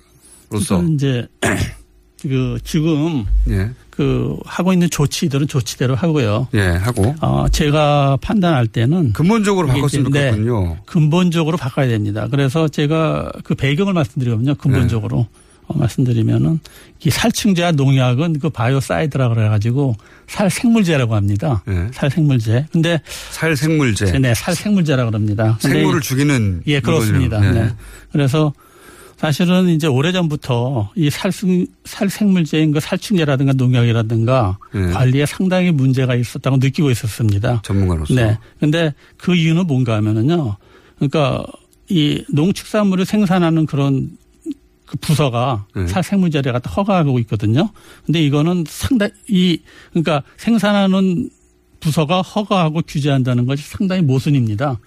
이제 0.94 1.28
그 2.22 2.60
지금 2.64 3.26
예. 3.50 3.72
그 3.90 4.38
하고 4.46 4.74
있는 4.74 4.90
조치들은 4.90 5.48
조치대로 5.48 5.96
하고요. 5.96 6.48
예, 6.54 6.62
하고. 6.62 7.16
어, 7.22 7.48
제가 7.50 8.18
판단할 8.22 8.68
때는 8.68 9.14
근본적으로 9.14 9.68
바꿨으면 9.68 10.12
네, 10.12 10.32
좋겠군요. 10.32 10.78
근본적으로 10.86 11.58
바꿔야 11.58 11.88
됩니다. 11.88 12.28
그래서 12.30 12.68
제가 12.68 13.32
그 13.44 13.56
배경을 13.56 13.94
말씀드리거든요. 13.94 14.56
근본적으로 14.56 15.18
네. 15.18 15.28
어, 15.68 15.78
말씀드리면은 15.78 16.60
이 17.06 17.10
살충제와 17.10 17.72
농약은 17.72 18.40
그 18.40 18.50
바이오사이드라 18.50 19.30
그래가지고 19.30 19.96
살생물제라고 20.28 21.16
합니다. 21.16 21.64
네. 21.66 21.88
살생물제. 21.94 22.68
근데 22.72 23.02
살생물제. 23.32 24.20
네, 24.20 24.34
살생물제라 24.34 25.06
그럽니다. 25.06 25.58
생물을 25.62 26.02
죽이는 26.02 26.64
예, 26.68 26.80
그렇습니다. 26.80 27.40
물건이라고. 27.40 27.70
네. 27.70 27.76
그래서 28.12 28.54
사실은 29.18 29.70
이제 29.70 29.86
오래전부터 29.86 30.94
이 30.96 31.12
살생, 31.12 31.68
살생물제인 31.86 32.72
그 32.72 32.80
살충제라든가 32.80 33.54
농약이라든가 33.54 34.58
네. 34.74 34.88
관리에 34.88 35.28
상당히 35.28 35.72
문제가 35.72 36.16
있었다고 36.16 36.58
느끼고 36.58 36.90
있었습니다. 36.90 37.62
전문가로서. 37.64 38.16
네. 38.16 38.38
근데 38.60 38.94
그 39.18 39.36
이유는 39.36 39.68
뭔가 39.68 39.96
하면은요. 39.96 40.58
그러니까 40.98 41.46
이 41.88 42.24
농축산물을 42.30 43.06
생산하는 43.06 43.68
그런 43.68 44.10
그 44.92 44.98
부서가 44.98 45.66
네. 45.74 45.88
살생물제를 45.88 46.52
갖다 46.52 46.70
허가하고 46.70 47.18
있거든요. 47.20 47.70
근데 48.06 48.22
이거는 48.22 48.66
상당히 48.68 49.14
이 49.30 49.62
그러니까 49.92 50.22
생산하는 50.36 51.30
부서가 51.80 52.22
허가하고 52.22 52.82
규제한다는 52.86 53.46
것이 53.46 53.64
상당히 53.64 54.02
모순입니다. 54.02 54.80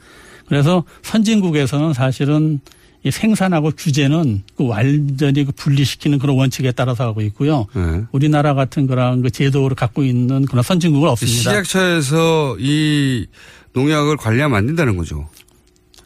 그래서 0.46 0.84
선진국에서는 1.02 1.94
사실은 1.94 2.60
이 3.02 3.10
생산하고 3.10 3.70
규제는 3.70 4.42
그 4.56 4.66
완전히 4.66 5.44
그 5.44 5.52
분리시키는 5.52 6.18
그런 6.18 6.36
원칙에 6.36 6.70
따라서 6.72 7.04
하고 7.04 7.22
있고요. 7.22 7.66
네. 7.74 8.02
우리나라 8.12 8.52
같은 8.52 8.86
그런 8.86 9.22
그 9.22 9.30
제도를 9.30 9.74
갖고 9.74 10.04
있는 10.04 10.44
그런 10.44 10.62
선진국은 10.62 11.08
없습니다. 11.08 11.38
시작처에서 11.38 12.56
이 12.58 13.26
농약을 13.72 14.18
관리하면 14.18 14.58
안 14.58 14.66
된다는 14.66 14.98
거죠. 14.98 15.28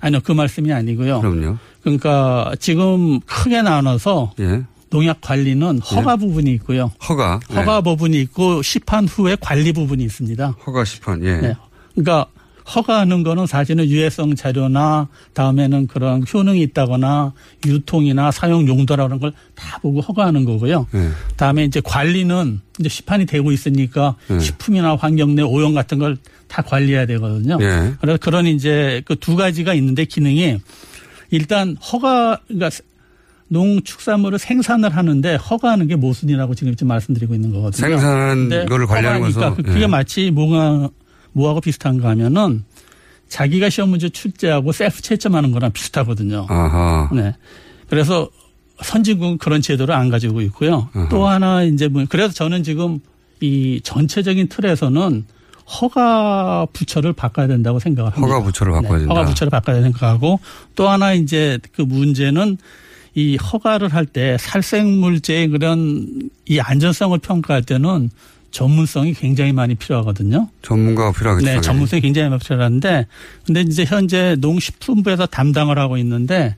아니요, 0.01 0.21
그 0.25 0.33
말씀이 0.33 0.73
아니고요. 0.73 1.21
그럼요. 1.21 1.57
그러니까 1.83 2.53
지금 2.59 3.21
크게 3.21 3.63
나눠서 3.63 4.33
예. 4.41 4.65
농약 4.91 5.21
관리는 5.21 5.81
허가 5.81 6.17
부분이 6.17 6.51
있고요. 6.53 6.91
허가. 7.09 7.41
허가 7.51 7.77
네. 7.77 7.83
부분이 7.83 8.21
있고 8.23 8.63
시판 8.63 9.07
후에 9.07 9.37
관리 9.41 9.73
부분이 9.73 10.03
있습니다. 10.05 10.55
허가 10.67 10.85
시판. 10.85 11.23
예. 11.25 11.37
네. 11.37 11.57
그러니까 11.95 12.27
허가하는 12.75 13.23
거는 13.23 13.47
사실은 13.47 13.87
유해성 13.89 14.35
자료나 14.35 15.09
다음에는 15.33 15.87
그런 15.87 16.23
효능이 16.33 16.61
있다거나 16.63 17.33
유통이나 17.67 18.31
사용 18.31 18.67
용도라는 18.69 19.19
걸 19.21 19.33
다 19.55 19.79
보고 19.81 20.01
허가하는 20.01 20.45
거고요. 20.45 20.87
네. 20.93 21.09
다음에 21.37 21.65
이제 21.65 21.81
관리는 21.85 22.61
이제 22.79 22.89
시판이 22.89 23.27
되고 23.27 23.51
있으니까 23.53 24.15
네. 24.29 24.39
식품이나 24.39 24.95
환경 24.97 25.35
내 25.35 25.43
오염 25.43 25.75
같은 25.75 25.99
걸 25.99 26.17
다 26.49 26.63
관리해야 26.63 27.05
되거든요. 27.05 27.59
예. 27.61 27.93
그래서 28.01 28.17
그런 28.23 28.47
이제 28.47 29.03
그 29.05 29.15
두 29.17 29.37
가지가 29.37 29.75
있는데 29.75 30.07
기능이 30.07 30.59
일단 31.31 31.77
허가 31.77 32.39
그러니까 32.47 32.71
농축산물을 33.49 34.39
생산을 34.39 34.95
하는데 34.97 35.35
허가하는 35.37 35.87
게 35.89 35.97
모순이라고 35.97 36.55
지금 36.55 36.75
말씀드리고 36.87 37.35
있는 37.35 37.53
거거든요. 37.53 37.87
생산하는 37.89 38.67
거를 38.67 38.87
관리하는. 38.87 39.33
그- 39.33 39.63
그게 39.63 39.83
예. 39.83 39.87
마치 39.87 40.31
뭐가 40.31 40.89
뭐하고 41.39 41.61
비슷한가 41.61 42.09
하면은 42.11 42.65
자기가 43.29 43.71
시험 43.71 43.91
문제 43.91 44.09
출제하고 44.09 44.73
셀프 44.73 45.01
채점하는 45.03 45.53
거랑 45.53 45.73
비슷하거든요. 45.73 46.47
아하. 46.49 47.09
네. 47.13 47.35
그래서 47.89 48.29
선진국은 48.83 49.39
그런 49.39 49.61
제도를 49.61 49.95
안 49.95 50.09
가지고 50.09 50.41
있고요. 50.43 50.89
아하. 50.95 51.09
또 51.09 51.27
하나 51.27 51.63
이제 51.63 51.89
뭐 51.89 52.05
그래서 52.09 52.33
저는 52.35 52.63
지금 52.63 53.01
이 53.41 53.81
전체적인 53.85 54.49
틀에서는 54.49 55.27
허가 55.81 56.67
부처를 56.73 57.13
바꿔야 57.13 57.47
된다고 57.47 57.79
생각을 57.79 58.13
합니다. 58.13 58.27
허가 58.35 58.45
부처를 58.45 58.73
바꿔야 58.73 58.93
네, 58.93 58.99
된다. 59.01 59.15
허가 59.15 59.27
부처를 59.29 59.51
바꿔야 59.51 59.83
생각하고 59.83 60.41
또 60.75 60.89
하나 60.89 61.13
이제 61.13 61.59
그 61.73 61.83
문제는 61.83 62.57
이 63.15 63.37
허가를 63.37 63.89
할 63.93 64.07
때 64.07 64.37
살생물제의 64.41 65.49
그런 65.49 66.31
이 66.47 66.59
안전성을 66.61 67.19
평가할 67.19 67.63
때는 67.63 68.11
전문성이 68.51 69.13
굉장히 69.15 69.53
많이 69.53 69.75
필요하거든요. 69.75 70.49
전문가가 70.63 71.13
필요하겠죠. 71.13 71.47
네. 71.51 71.61
전문성이 71.61 72.01
굉장히 72.03 72.29
많이 72.31 72.41
필요한데, 72.41 73.07
근데 73.47 73.61
이제 73.63 73.85
현재 73.85 74.37
농식품부에서 74.41 75.27
담당을 75.27 75.79
하고 75.79 75.97
있는데 75.99 76.57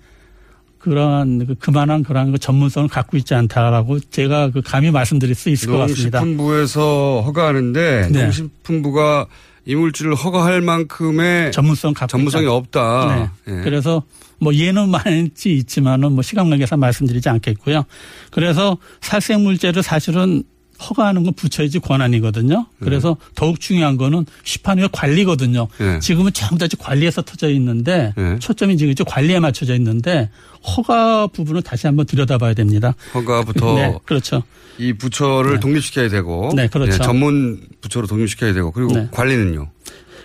그러한 0.78 1.46
그 1.46 1.54
그만한 1.56 2.02
그러한 2.04 2.32
그 2.32 2.38
전문성을 2.38 2.88
갖고 2.88 3.16
있지 3.18 3.34
않다라고 3.34 3.98
제가 4.00 4.50
그 4.50 4.62
감히 4.62 4.90
말씀드릴 4.90 5.34
수 5.34 5.50
있을 5.50 5.68
것 5.68 5.76
같습니다. 5.78 6.20
농식품부에서 6.20 7.22
허가하는데 7.26 8.08
네. 8.10 8.22
농식품부가 8.22 9.26
이물질을 9.66 10.14
허가할 10.14 10.62
만큼의 10.62 11.52
전문성 11.52 11.92
갖고 11.92 12.06
전문성이 12.10 12.46
않- 12.46 12.52
없다. 12.52 13.30
네. 13.46 13.52
예. 13.58 13.62
그래서 13.62 14.02
뭐 14.38 14.54
예는 14.54 14.88
많지 14.88 15.52
있지만은 15.56 16.12
뭐 16.12 16.22
시간 16.22 16.48
관계상 16.48 16.80
말씀드리지 16.80 17.28
않겠고요. 17.28 17.84
그래서 18.30 18.78
살생물제를 19.02 19.82
사실은 19.82 20.44
허가하는 20.80 21.24
건 21.24 21.34
부처이지 21.34 21.80
권한이거든요. 21.80 22.66
그래서 22.80 23.16
더욱 23.34 23.60
중요한 23.60 23.96
거는 23.96 24.24
시판위의 24.44 24.88
관리거든요. 24.92 25.68
네. 25.78 25.98
지금은 26.00 26.32
전부 26.32 26.58
다 26.58 26.68
지금 26.68 26.84
관리에 26.84 27.10
서 27.10 27.22
터져 27.22 27.50
있는데 27.50 28.14
네. 28.16 28.38
초점이 28.38 28.76
지금 28.76 28.92
이쪽 28.92 29.04
관리에 29.04 29.38
맞춰져 29.40 29.74
있는데 29.76 30.30
허가 30.76 31.26
부분은 31.26 31.62
다시 31.62 31.86
한번 31.86 32.06
들여다봐야 32.06 32.54
됩니다. 32.54 32.94
허가부터 33.14 33.74
네, 33.76 33.98
그렇죠. 34.04 34.42
이 34.78 34.92
부처를 34.94 35.60
독립시켜야 35.60 36.08
되고 36.08 36.50
네, 36.54 36.66
그렇죠. 36.68 36.98
전문 37.02 37.60
부처로 37.80 38.06
독립시켜야 38.06 38.52
되고 38.52 38.70
그리고 38.70 38.92
네. 38.94 39.08
관리는요. 39.10 39.68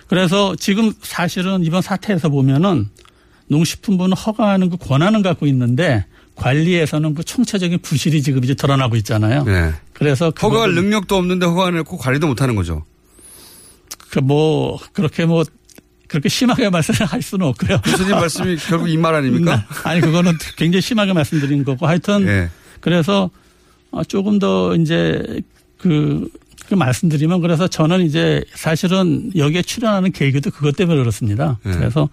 그래서 0.08 0.54
지금 0.56 0.92
사실은 1.02 1.64
이번 1.64 1.82
사태에서 1.82 2.28
보면은 2.28 2.88
농식품부는 3.48 4.16
허가하는 4.16 4.70
그 4.70 4.76
권한은 4.76 5.22
갖고 5.22 5.46
있는데 5.46 6.04
관리에서는 6.36 7.14
그 7.14 7.24
총체적인 7.24 7.80
부실이 7.80 8.22
지금 8.22 8.44
이제 8.44 8.54
드러나고 8.54 8.96
있잖아요. 8.96 9.44
네. 9.44 9.72
그래서 9.92 10.32
허가할 10.40 10.74
능력도 10.74 11.16
없는데 11.16 11.46
허가는 11.46 11.78
했고 11.78 11.96
관리도 11.96 12.26
못하는 12.26 12.54
거죠. 12.54 12.84
그 14.10 14.20
뭐 14.20 14.78
그렇게 14.92 15.26
뭐 15.26 15.44
그렇게 16.08 16.28
심하게 16.28 16.68
말씀할 16.70 17.20
수는 17.22 17.46
없고요. 17.46 17.80
교수님 17.82 18.12
말씀이 18.12 18.56
결국 18.68 18.88
이 18.88 18.96
말 18.96 19.14
아닙니까? 19.14 19.66
아니 19.84 20.00
그거는 20.00 20.32
굉장히 20.56 20.80
심하게 20.82 21.12
말씀드린 21.12 21.64
거고 21.64 21.86
하여튼 21.86 22.24
네. 22.24 22.48
그래서 22.80 23.30
어, 23.90 24.04
조금 24.04 24.38
더 24.38 24.74
이제 24.76 25.22
그, 25.78 26.28
그 26.68 26.74
말씀드리면 26.74 27.40
그래서 27.40 27.66
저는 27.68 28.04
이제 28.04 28.44
사실은 28.54 29.30
여기에 29.36 29.62
출연하는 29.62 30.12
계기도 30.12 30.50
그것 30.50 30.76
때문에 30.76 30.98
그렇습니다. 30.98 31.58
네. 31.62 31.72
그래서 31.72 32.08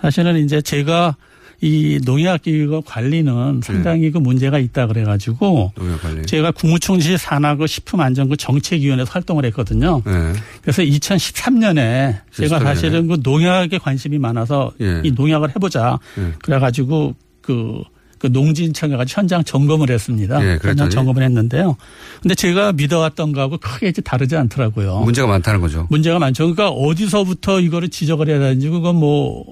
사실은 0.00 0.36
이제 0.44 0.60
제가 0.60 1.16
이 1.60 1.98
농약기획 2.04 2.84
관리는 2.84 3.60
상당히 3.64 4.12
그 4.12 4.18
문제가 4.18 4.58
있다 4.58 4.86
그래가지고 4.86 5.72
농약. 5.74 6.26
제가 6.26 6.52
국무총리 6.52 7.18
산하 7.18 7.56
그 7.56 7.66
식품안전부 7.66 8.36
정책위원회에서 8.36 9.10
활동을 9.10 9.44
했거든요. 9.46 10.00
네. 10.06 10.32
그래서 10.62 10.82
2013년에 10.82 12.20
제가 12.32 12.58
13년에. 12.58 12.62
사실은 12.62 13.08
그 13.08 13.18
농약에 13.22 13.78
관심이 13.78 14.18
많아서 14.18 14.70
예. 14.80 15.00
이 15.02 15.10
농약을 15.10 15.50
해보자. 15.50 15.98
예. 16.18 16.32
그래가지고 16.44 17.16
그, 17.40 17.82
그 18.18 18.28
농진청에 18.28 18.96
가지고 18.96 19.20
현장 19.20 19.42
점검을 19.42 19.90
했습니다. 19.90 20.44
예? 20.44 20.58
현장 20.62 20.90
점검을 20.90 21.24
했는데요. 21.24 21.76
근데 22.22 22.36
제가 22.36 22.72
믿어왔던 22.72 23.32
거하고 23.32 23.58
크게 23.58 23.88
이제 23.88 24.00
다르지 24.00 24.36
않더라고요. 24.36 25.00
문제가 25.00 25.26
많다는 25.26 25.60
거죠. 25.60 25.88
문제가 25.90 26.20
많죠. 26.20 26.54
그러니까 26.54 26.68
어디서부터 26.68 27.60
이거를 27.60 27.88
지적을 27.88 28.28
해야 28.28 28.38
되는지 28.38 28.68
그건 28.68 28.96
뭐, 28.96 29.44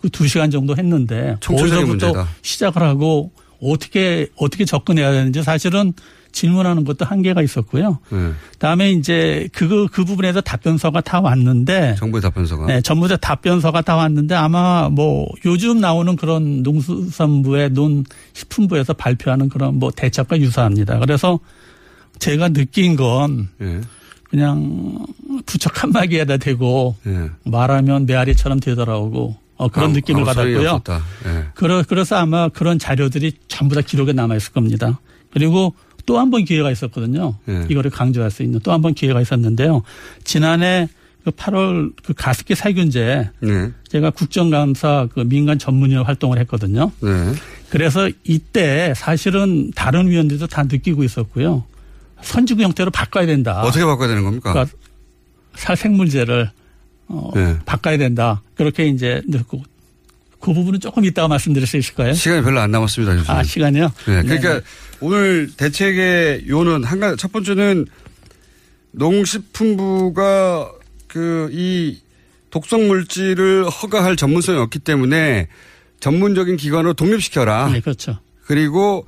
그두 0.00 0.26
시간 0.28 0.50
정도 0.50 0.76
했는데. 0.76 1.36
어디서부터. 1.46 2.26
시작을 2.42 2.82
하고 2.82 3.32
어떻게, 3.62 4.28
어떻게 4.36 4.64
접근해야 4.64 5.12
되는지 5.12 5.42
사실은 5.42 5.92
질문하는 6.32 6.84
것도 6.84 7.04
한계가 7.04 7.42
있었고요. 7.42 7.98
네. 8.10 8.30
다음에 8.58 8.92
이제 8.92 9.48
그, 9.52 9.86
그 9.88 10.04
부분에서 10.04 10.40
답변서가 10.40 11.00
다 11.00 11.20
왔는데. 11.20 11.96
정부의 11.98 12.22
답변서가. 12.22 12.66
네, 12.66 12.80
전부 12.80 13.08
다 13.08 13.16
답변서가 13.16 13.82
다 13.82 13.96
왔는데 13.96 14.34
아마 14.34 14.88
뭐 14.88 15.26
요즘 15.44 15.80
나오는 15.80 16.14
그런 16.16 16.62
농수산부의 16.62 17.70
논 17.70 18.04
식품부에서 18.32 18.92
발표하는 18.94 19.48
그런 19.48 19.78
뭐 19.78 19.90
대책과 19.90 20.38
유사합니다. 20.38 20.98
그래서 21.00 21.40
제가 22.18 22.50
느낀 22.50 22.96
건 22.96 23.48
예. 23.60 23.80
그냥 24.28 25.04
부처 25.46 25.68
칸막이에다 25.70 26.36
대고 26.36 26.94
예. 27.06 27.30
말하면 27.44 28.06
메아리처럼 28.06 28.60
되돌아오고 28.60 29.36
어, 29.60 29.68
그런 29.68 29.86
아무- 29.90 29.94
느낌을 29.94 30.24
소용이 30.24 30.54
받았고요. 30.54 30.98
예. 31.26 31.44
그러, 31.54 31.82
그래서 31.86 32.16
아마 32.16 32.48
그런 32.48 32.78
자료들이 32.78 33.32
전부 33.48 33.74
다 33.74 33.82
기록에 33.82 34.12
남아있을 34.14 34.52
겁니다. 34.52 34.98
그리고 35.32 35.74
또 36.06 36.16
한 36.18 36.30
번 36.30 36.44
기회가 36.44 36.70
있었거든요. 36.70 37.36
예. 37.48 37.66
이거를 37.68 37.90
강조할 37.90 38.30
수 38.30 38.42
있는 38.42 38.58
또 38.60 38.72
한 38.72 38.80
번 38.82 38.94
기회가 38.94 39.20
있었는데요. 39.20 39.82
지난해 40.24 40.88
그 41.24 41.30
8월 41.30 41.92
그 42.02 42.14
가습기 42.14 42.54
살균제 42.54 43.30
네. 43.40 43.70
제가 43.88 44.08
국정감사 44.10 45.08
그 45.12 45.20
민간 45.20 45.58
전문위원 45.58 46.06
활동을 46.06 46.38
했거든요. 46.38 46.90
네. 47.00 47.32
그래서 47.68 48.10
이때 48.24 48.94
사실은 48.96 49.70
다른 49.74 50.08
위원들도 50.08 50.46
다 50.46 50.62
느끼고 50.62 51.04
있었고요. 51.04 51.64
선지구 52.22 52.62
형태로 52.62 52.90
바꿔야 52.90 53.26
된다. 53.26 53.60
어떻게 53.62 53.84
바꿔야 53.84 54.08
되는 54.08 54.24
겁니까? 54.24 54.52
그러니까 54.52 54.74
살생물제를 55.56 56.50
어, 57.10 57.30
네. 57.34 57.58
바꿔야 57.66 57.96
된다. 57.98 58.42
그렇게 58.54 58.86
이제 58.86 59.20
듣고 59.30 59.62
그 60.40 60.54
부분은 60.54 60.80
조금 60.80 61.04
이따가 61.04 61.28
말씀드릴 61.28 61.66
수 61.66 61.76
있을까요? 61.76 62.14
시간이 62.14 62.42
별로 62.42 62.60
안 62.60 62.70
남았습니다. 62.70 63.14
교수님. 63.14 63.30
아 63.30 63.42
시간이요? 63.42 63.92
네. 64.06 64.22
그러니까 64.22 64.60
오늘 65.00 65.50
대책의 65.56 66.48
요는 66.48 66.84
한 66.84 67.00
가지 67.00 67.16
첫 67.16 67.30
번째는 67.32 67.86
농식품부가 68.92 70.72
그 71.08 71.50
이 71.52 71.98
독성 72.50 72.88
물질을 72.88 73.68
허가할 73.68 74.16
전문성이 74.16 74.58
없기 74.58 74.80
때문에 74.80 75.48
전문적인 76.00 76.56
기관으로 76.56 76.94
독립시켜라. 76.94 77.70
네, 77.72 77.80
그렇죠. 77.80 78.18
그리고 78.44 79.06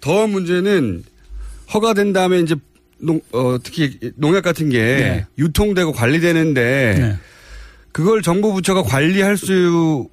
더 0.00 0.26
문제는 0.26 1.02
허가된 1.72 2.12
다음에 2.12 2.40
이제 2.40 2.54
농, 2.98 3.20
어, 3.32 3.56
특히 3.62 3.98
농약 4.16 4.44
같은 4.44 4.68
게 4.70 4.78
네. 4.78 5.26
유통되고 5.38 5.92
관리되는데 5.92 6.94
네. 6.98 7.18
그걸 7.94 8.22
정부 8.22 8.52
부처가 8.52 8.82
관리할 8.82 9.36
수 9.36 10.08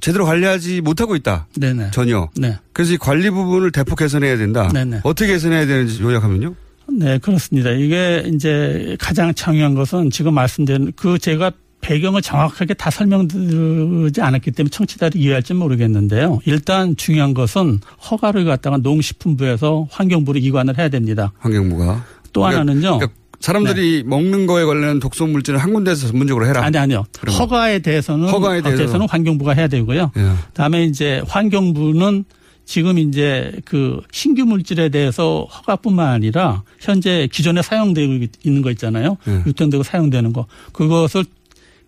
제대로 0.00 0.24
관리하지 0.26 0.80
못하고 0.80 1.14
있다. 1.14 1.46
네네. 1.56 1.92
전혀. 1.92 2.28
네. 2.36 2.58
그래서 2.72 2.92
이 2.94 2.96
관리 2.96 3.30
부분을 3.30 3.70
대폭 3.70 4.00
개선해야 4.00 4.36
된다. 4.36 4.68
네네. 4.74 5.02
어떻게 5.04 5.30
개선해야 5.34 5.64
되는지 5.64 6.02
요약하면요. 6.02 6.56
네, 6.98 7.18
그렇습니다. 7.18 7.70
이게 7.70 8.24
이제 8.34 8.96
가장 8.98 9.32
중요한 9.32 9.76
것은 9.76 10.10
지금 10.10 10.34
말씀드린 10.34 10.92
그 10.96 11.20
제가 11.20 11.52
배경을 11.82 12.20
정확하게 12.20 12.74
다 12.74 12.90
설명드리지 12.90 14.20
않았기 14.20 14.50
때문에 14.50 14.68
청취자들이 14.70 15.22
이해할지 15.22 15.54
모르겠는데요. 15.54 16.40
일단 16.46 16.96
중요한 16.96 17.32
것은 17.32 17.78
허가를 18.10 18.44
갖다가 18.44 18.78
농식품부에서 18.78 19.86
환경부로 19.88 20.40
이관을 20.40 20.78
해야 20.78 20.88
됩니다. 20.88 21.32
환경부가. 21.38 22.04
또 22.32 22.40
그러니까- 22.40 22.60
하나는요. 22.60 22.98
그러니까 22.98 23.21
사람들이 23.42 24.04
먹는 24.06 24.46
거에 24.46 24.64
관련된 24.64 25.00
독성 25.00 25.32
물질을 25.32 25.58
한 25.58 25.72
군데에서 25.72 26.06
전문적으로 26.06 26.46
해라. 26.46 26.64
아니 26.64 26.78
아니요. 26.78 27.04
그러면. 27.18 27.40
허가에 27.40 27.80
대해서는 27.80 28.28
허가에 28.28 28.62
대해서. 28.62 28.96
는 28.98 29.08
환경부가 29.08 29.52
해야 29.52 29.66
되고요. 29.68 30.12
예. 30.16 30.30
다음에 30.54 30.84
이제 30.84 31.22
환경부는 31.26 32.24
지금 32.64 32.98
이제 32.98 33.52
그 33.64 34.00
신규 34.12 34.44
물질에 34.44 34.90
대해서 34.90 35.46
허가뿐만 35.50 36.08
아니라 36.08 36.62
현재 36.78 37.28
기존에 37.32 37.62
사용되고 37.62 38.26
있는 38.44 38.62
거 38.62 38.70
있잖아요. 38.70 39.16
예. 39.26 39.42
유통되고 39.46 39.82
사용되는 39.82 40.32
거 40.32 40.46
그것을 40.72 41.24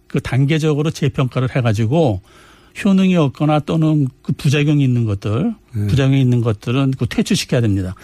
그 0.09 0.21
단계적으로 0.21 0.91
재평가를 0.91 1.55
해가지고 1.55 2.21
효능이 2.85 3.15
없거나 3.17 3.61
또는 3.61 4.09
그 4.23 4.33
부작용이 4.33 4.83
있는 4.83 5.05
것들, 5.05 5.55
예. 5.77 5.87
부작용이 5.87 6.21
있는 6.21 6.41
것들은 6.41 6.95
그 6.99 7.07
퇴출시켜야 7.07 7.61
됩니다. 7.61 7.95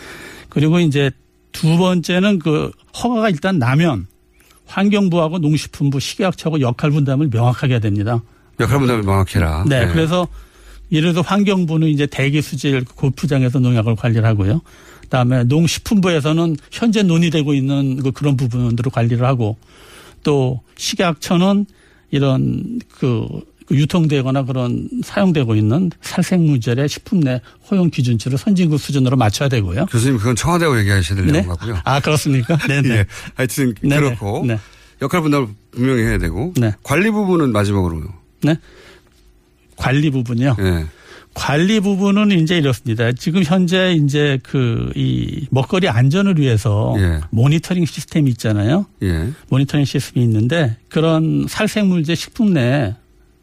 그리고 0.49 0.79
이제 0.79 1.11
두 1.53 1.77
번째는 1.77 2.39
그 2.39 2.71
허가가 2.97 3.29
일단 3.29 3.59
나면 3.59 4.07
환경부하고 4.67 5.39
농식품부, 5.39 5.99
식약처하고 5.99 6.61
역할 6.61 6.91
분담을 6.91 7.29
명확하게 7.29 7.75
해야 7.75 7.81
됩니다. 7.81 8.23
역할 8.61 8.79
분담을 8.79 9.03
명확해라. 9.03 9.65
네, 9.69 9.83
예. 9.83 9.87
그래서 9.93 10.29
예를 10.93 11.13
들어 11.13 11.23
환경부는 11.23 11.89
이제 11.89 12.07
대기 12.07 12.43
수질 12.43 12.85
골프장에서 12.85 13.59
농약을 13.59 13.97
관리를 13.97 14.25
하고요. 14.25 14.61
그다음에 15.03 15.45
농식품부에서는 15.45 16.57
현재 16.71 17.03
논의되고 17.03 17.55
있는 17.55 18.03
그 18.03 18.13
그런 18.13 18.37
부분들을 18.37 18.91
관리를 18.93 19.27
하고 19.27 19.57
또 20.23 20.61
식약처는 20.77 21.67
이런 22.11 22.81
그, 22.89 23.27
그 23.29 23.50
유통되거나 23.71 24.45
그런 24.45 24.89
사용되고 25.05 25.55
있는 25.55 25.91
살생물질의 26.01 26.89
식품 26.89 27.21
내 27.21 27.41
허용 27.71 27.91
기준치를 27.91 28.37
선진국 28.39 28.81
수준으로 28.81 29.17
맞춰야 29.17 29.49
되고요. 29.49 29.87
교수님 29.87 30.19
그건 30.19 30.37
청와대하고 30.37 30.79
얘기하셔야 30.81 31.17
될 31.17 31.27
네? 31.27 31.33
내용 31.33 31.49
같고요. 31.49 31.79
아 31.85 32.01
그렇습니까? 32.01 32.57
네네. 32.67 32.89
예. 32.91 33.07
하여튼 33.35 33.75
네네. 33.81 33.97
그렇고 34.01 34.45
네. 34.47 34.59
역할 35.03 35.23
분담을 35.23 35.49
분명히 35.71 36.03
해야 36.03 36.19
되고 36.19 36.53
네. 36.57 36.73
관리 36.83 37.11
부분은 37.11 37.53
마지막으로요. 37.53 38.13
네. 38.43 38.57
관리 39.77 40.11
부분이요. 40.11 40.57
예. 40.61 40.87
관리 41.33 41.79
부분은 41.79 42.33
이제 42.33 42.59
이렇습니다. 42.59 43.13
지금 43.13 43.45
현재 43.45 43.93
이제 43.93 44.39
그 44.43 44.91
이 44.97 45.47
먹거리 45.51 45.89
안전을 45.89 46.39
위해서 46.39 46.95
예. 46.99 47.21
모니터링 47.31 47.87
시스템이 47.87 48.29
있잖아요. 48.33 48.87
예. 49.03 49.31
모니터링 49.49 49.85
시스템이 49.85 50.25
있는데 50.27 50.77
그런 50.89 51.47
살생물제 51.49 52.17
식품 52.17 52.53
내 52.55 52.95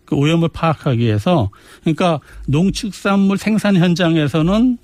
그 0.08 0.15
오염을 0.15 0.48
파악하기 0.50 1.00
위해서 1.00 1.50
그러니까 1.82 2.20
농축산물 2.48 3.38
생산 3.38 3.76
현장에서는 3.76 4.78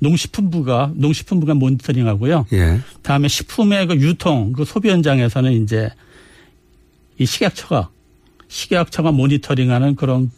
농식품부가 0.00 0.92
농식품부가 0.96 1.54
모니터링하고요. 1.54 2.46
예. 2.52 2.80
다음에 3.02 3.28
식품의 3.28 3.86
그 3.86 3.94
유통 3.96 4.52
그 4.52 4.64
소비 4.66 4.90
현장에서는 4.90 5.62
이제 5.62 5.88
이 7.18 7.24
식약처가 7.24 7.88
식약처가 8.48 9.12
모니터링하는 9.12 9.94
그런 9.94 10.30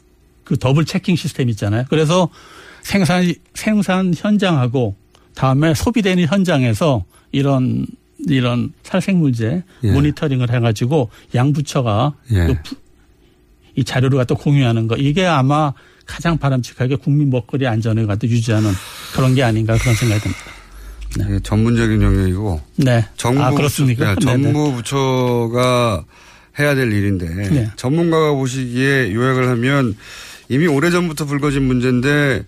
그 0.45 0.57
더블 0.59 0.85
체킹 0.85 1.17
시스템 1.17 1.49
있잖아요. 1.49 1.85
그래서 1.89 2.29
생산 2.83 3.35
생산 3.55 4.13
현장하고 4.17 4.95
다음에 5.35 5.75
소비되는 5.75 6.27
현장에서 6.27 7.05
이런 7.33 7.87
이런 8.29 8.73
살생물제 8.83 9.63
예. 9.85 9.91
모니터링을 9.93 10.53
해가지고 10.53 11.09
양부처가 11.35 12.13
예. 12.33 12.47
그 12.47 12.55
부- 12.63 12.77
이 13.79 13.85
자료를 13.85 14.19
갖다 14.19 14.35
공유하는 14.35 14.89
거 14.89 14.97
이게 14.97 15.25
아마 15.25 15.73
가장 16.05 16.37
바람직하게 16.37 16.97
국민 16.97 17.31
먹거리 17.31 17.65
안전을 17.65 18.09
갖다 18.09 18.27
유지하는 18.27 18.73
그런 19.15 19.37
게 19.37 19.45
아닌가 19.45 19.79
그런 19.79 19.95
생각이 19.95 20.21
듭니다. 20.21 20.43
예, 21.31 21.39
전문적인 21.45 22.03
영역이고 22.03 22.61
네. 22.77 23.07
정부 23.17 23.41
아, 23.41 23.53
그렇습니까? 23.53 24.17
부처, 24.17 24.31
예, 24.33 24.37
네네. 24.37 24.53
정부 24.53 24.73
부처가 24.75 26.05
해야 26.59 26.75
될 26.75 26.93
일인데 26.93 27.27
네. 27.51 27.71
전문가가 27.77 28.33
보시기에 28.33 29.15
요약을 29.15 29.49
하면 29.49 29.97
이미 30.49 30.67
오래전부터 30.67 31.27
불거진 31.27 31.63
문제인데 31.63 32.45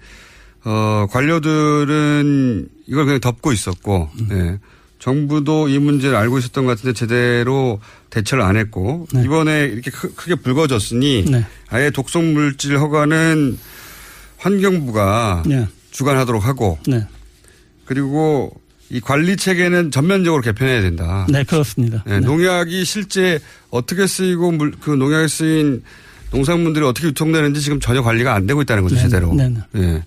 어, 0.65 1.07
관료들은 1.11 2.69
이걸 2.89 3.05
그냥 3.05 3.21
덮고 3.21 3.53
있었고 3.53 4.11
음. 4.19 4.29
예. 4.33 4.59
정부도 4.99 5.69
이 5.69 5.79
문제를 5.79 6.17
알고 6.17 6.39
있었던 6.39 6.67
것 6.67 6.77
같은데 6.77 6.93
제대로 6.93 7.79
대처를 8.11 8.45
안 8.45 8.57
했고 8.57 9.07
이번에 9.15 9.65
이렇게 9.67 9.91
크, 9.91 10.13
게 10.27 10.35
불거졌으니 10.35 11.25
네. 11.31 11.47
아예 11.69 11.91
독성 11.91 12.33
물질 12.33 12.79
허가는 12.79 13.59
환경부가 14.39 15.45
네. 15.47 15.67
주관하도록 15.91 16.45
하고 16.45 16.79
네. 16.87 17.07
그리고 17.85 18.53
이 18.91 19.01
관리 19.01 19.37
체계는 19.37 19.93
전면적으로 19.93 20.43
개편해야 20.43 20.81
된다. 20.83 21.27
네, 21.29 21.45
그렇습니다. 21.45 22.03
예, 22.09 22.19
농약이 22.19 22.85
실제 22.85 23.39
어떻게 23.71 24.07
쓰이고 24.07 24.51
물, 24.51 24.73
그 24.81 24.91
농약에 24.91 25.29
쓰인 25.29 25.83
농산물들이 26.33 26.85
어떻게 26.85 27.09
유통되는지 27.09 27.61
지금 27.61 27.79
전혀 27.79 28.03
관리가 28.03 28.35
안 28.35 28.47
되고 28.47 28.61
있다는 28.63 28.83
거죠, 28.83 28.97
네, 28.97 29.03
제대로. 29.03 29.33
네, 29.35 29.49
네. 29.49 29.61
예. 29.77 30.05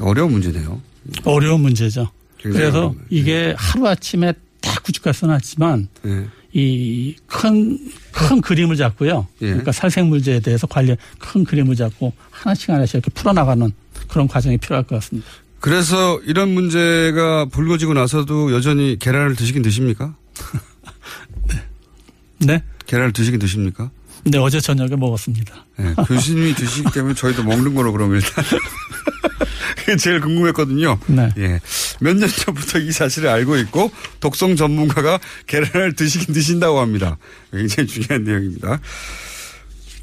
어려운 0.00 0.32
문제네요. 0.32 0.80
어려운 1.24 1.60
문제죠. 1.62 2.10
그래서 2.42 2.78
어려운 2.78 3.00
이게 3.08 3.54
하루아침에 3.56 4.32
딱 4.60 4.82
구축할 4.82 5.14
수는 5.14 5.34
없지만 5.34 5.88
예. 6.06 6.26
이 6.52 7.14
큰, 7.26 7.78
큰 8.12 8.40
그림을 8.40 8.76
잡고요. 8.76 9.26
예. 9.42 9.46
그러니까 9.46 9.72
살생물제에 9.72 10.40
대해서 10.40 10.66
관련 10.66 10.96
큰 11.18 11.44
그림을 11.44 11.76
잡고 11.76 12.12
하나씩 12.30 12.70
하나씩 12.70 12.94
이렇게 12.94 13.10
풀어나가는 13.10 13.70
그런 14.08 14.26
과정이 14.26 14.56
필요할 14.56 14.84
것 14.84 14.96
같습니다. 14.96 15.28
그래서 15.60 16.20
이런 16.24 16.50
문제가 16.50 17.46
불거지고 17.46 17.94
나서도 17.94 18.52
여전히 18.52 18.96
계란을 18.98 19.34
드시긴 19.34 19.62
드십니까? 19.62 20.14
네. 22.38 22.62
계란을 22.86 23.12
드시긴 23.12 23.40
드십니까? 23.40 23.90
근데 24.22 24.38
어제 24.38 24.60
저녁에 24.60 24.96
먹었습니다. 24.96 25.66
예, 25.80 25.94
교수님이 26.06 26.54
드시기 26.54 26.90
때문에 26.92 27.14
저희도 27.14 27.42
먹는 27.44 27.74
거로 27.74 27.92
그럼 27.92 28.14
일단. 28.14 28.44
그게 29.78 29.96
제일 29.96 30.20
궁금했거든요. 30.20 30.98
네. 31.06 31.28
예. 31.38 31.60
몇 32.00 32.14
년 32.16 32.28
전부터 32.28 32.78
이 32.78 32.92
사실을 32.92 33.28
알고 33.30 33.56
있고 33.58 33.90
독성 34.20 34.56
전문가가 34.56 35.18
계란을 35.46 35.94
드시긴 35.94 36.34
드신다고 36.34 36.78
합니다. 36.80 37.16
굉장히 37.52 37.86
중요한 37.88 38.24
내용입니다. 38.24 38.80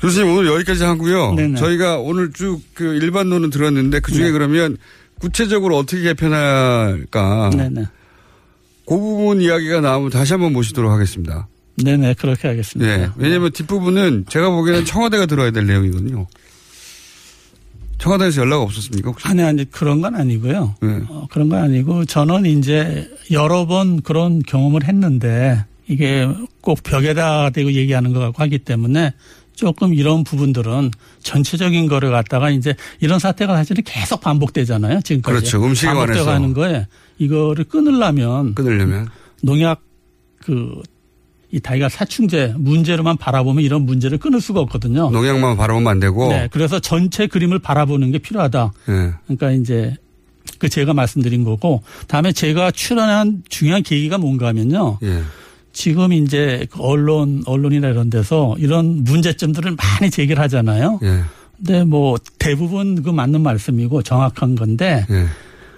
교수님 0.01 0.31
오늘 0.31 0.47
여기까지 0.47 0.83
하고요. 0.83 1.33
네네. 1.35 1.55
저희가 1.59 1.99
오늘 1.99 2.31
쭉 2.33 2.61
그 2.73 2.83
일반론은 2.95 3.49
들었는데 3.49 3.99
그 3.99 4.11
중에 4.11 4.25
네. 4.25 4.31
그러면 4.31 4.77
구체적으로 5.19 5.77
어떻게 5.77 6.01
개편할까. 6.03 7.51
네네. 7.55 7.85
그 8.87 8.97
부분 8.97 9.41
이야기가 9.41 9.81
나오면 9.81 10.09
다시 10.11 10.33
한번 10.33 10.53
모시도록 10.53 10.91
하겠습니다. 10.91 11.47
네네, 11.83 12.15
그렇게 12.15 12.47
하겠습니다. 12.47 12.97
네. 12.97 13.09
왜냐하면 13.17 13.51
뒷부분은 13.51 14.25
제가 14.29 14.49
보기에는 14.49 14.85
청와대가 14.85 15.25
들어야 15.25 15.51
될 15.51 15.65
내용이거든요. 15.67 16.27
청와대에서 17.97 18.41
연락 18.41 18.61
없었습니까 18.61 19.09
혹시? 19.09 19.27
아니, 19.27 19.41
아니, 19.41 19.69
그런 19.69 20.01
건 20.01 20.15
아니고요. 20.15 20.75
네. 20.81 21.01
어, 21.07 21.27
그런 21.31 21.49
건 21.49 21.63
아니고 21.63 22.05
저는 22.05 22.45
이제 22.45 23.09
여러 23.31 23.65
번 23.65 24.01
그런 24.01 24.41
경험을 24.43 24.83
했는데 24.85 25.63
이게 25.87 26.27
꼭 26.61 26.81
벽에다 26.83 27.49
대고 27.51 27.71
얘기하는 27.73 28.13
것 28.13 28.19
같고 28.19 28.41
하기 28.43 28.59
때문에 28.59 29.13
조금 29.53 29.93
이런 29.93 30.23
부분들은 30.23 30.91
전체적인 31.21 31.87
거를 31.87 32.11
갖다가 32.11 32.49
이제 32.49 32.75
이런 32.99 33.19
사태가 33.19 33.55
사실은 33.55 33.83
계속 33.85 34.19
반복되잖아요. 34.21 35.01
지금까지. 35.01 35.33
그렇죠. 35.33 35.65
음식에 35.65 35.87
반복되고 35.87 36.25
관해서. 36.25 36.31
하는 36.31 36.53
거에 36.53 36.87
이거를 37.17 37.63
끊으려면 37.65 38.53
끊으려면 38.55 39.07
농약 39.41 39.81
그 40.43 40.81
이 41.55 41.61
다이가 41.61 41.87
사충제 41.87 42.55
문제로만 42.57 43.15
바라보면 43.15 43.63
이런 43.63 43.83
문제를 43.83 44.17
끊을 44.17 44.41
수가 44.41 44.59
없거든요. 44.59 45.09
농약만 45.09 45.55
바라보면 45.55 45.89
안 45.89 46.01
되고. 46.01 46.27
네, 46.27 46.49
그래서 46.51 46.81
전체 46.81 47.27
그림을 47.27 47.59
바라보는 47.59 48.11
게 48.11 48.17
필요하다. 48.17 48.73
예. 48.89 49.13
그러니까 49.23 49.51
이제 49.51 49.95
그 50.59 50.67
제가 50.67 50.93
말씀드린 50.93 51.45
거고 51.45 51.81
다음에 52.09 52.33
제가 52.33 52.71
출연한 52.71 53.41
중요한 53.47 53.83
계기가 53.83 54.17
뭔가 54.17 54.47
하면요. 54.47 54.99
예. 55.03 55.21
지금 55.71 56.11
이제 56.11 56.67
그 56.69 56.81
언론 56.81 57.41
언론이나 57.45 57.87
이런 57.87 58.09
데서 58.09 58.55
이런 58.57 59.05
문제점들을 59.05 59.77
많이 59.77 60.11
제기를 60.11 60.43
하잖아요. 60.43 60.99
예. 61.03 61.21
근데 61.55 61.85
뭐 61.85 62.17
대부분 62.37 63.01
그 63.01 63.11
맞는 63.11 63.39
말씀이고 63.39 64.01
정확한 64.01 64.55
건데 64.55 65.05
예. 65.09 65.25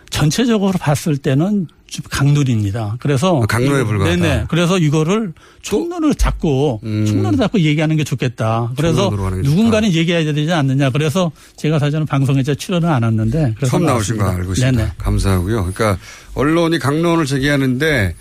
전체적으로 0.09 0.71
봤을 0.79 1.17
때는 1.17 1.67
좀 1.67 1.76
강론입니다. 2.09 2.97
그래서 2.99 3.41
아, 3.41 3.45
강론에 3.45 3.79
이거- 3.81 3.87
불과하다. 3.89 4.15
네네. 4.21 4.45
그래서 4.49 4.77
이거를 4.77 5.33
총론을 5.61 6.15
잡고 6.15 6.81
음. 6.83 7.05
총론을 7.05 7.37
잡고 7.37 7.59
얘기하는 7.61 7.95
게 7.95 8.03
좋겠다. 8.03 8.71
그래서 8.77 9.09
누군가는 9.43 9.91
얘기해야 9.93 10.31
되지 10.33 10.51
않느냐. 10.51 10.89
그래서 10.89 11.31
제가 11.55 11.79
사실은 11.79 12.05
방송에 12.05 12.43
출연을 12.43 12.89
안 12.89 13.03
왔는데 13.03 13.55
처음 13.65 13.85
나오신 13.85 14.17
거. 14.17 14.25
알고 14.29 14.53
있습니다. 14.53 14.71
네네. 14.77 14.91
감사하고요. 14.97 15.71
그러니까 15.73 15.97
언론이 16.33 16.79
강론을 16.79 17.25
제기하는데 17.25 18.15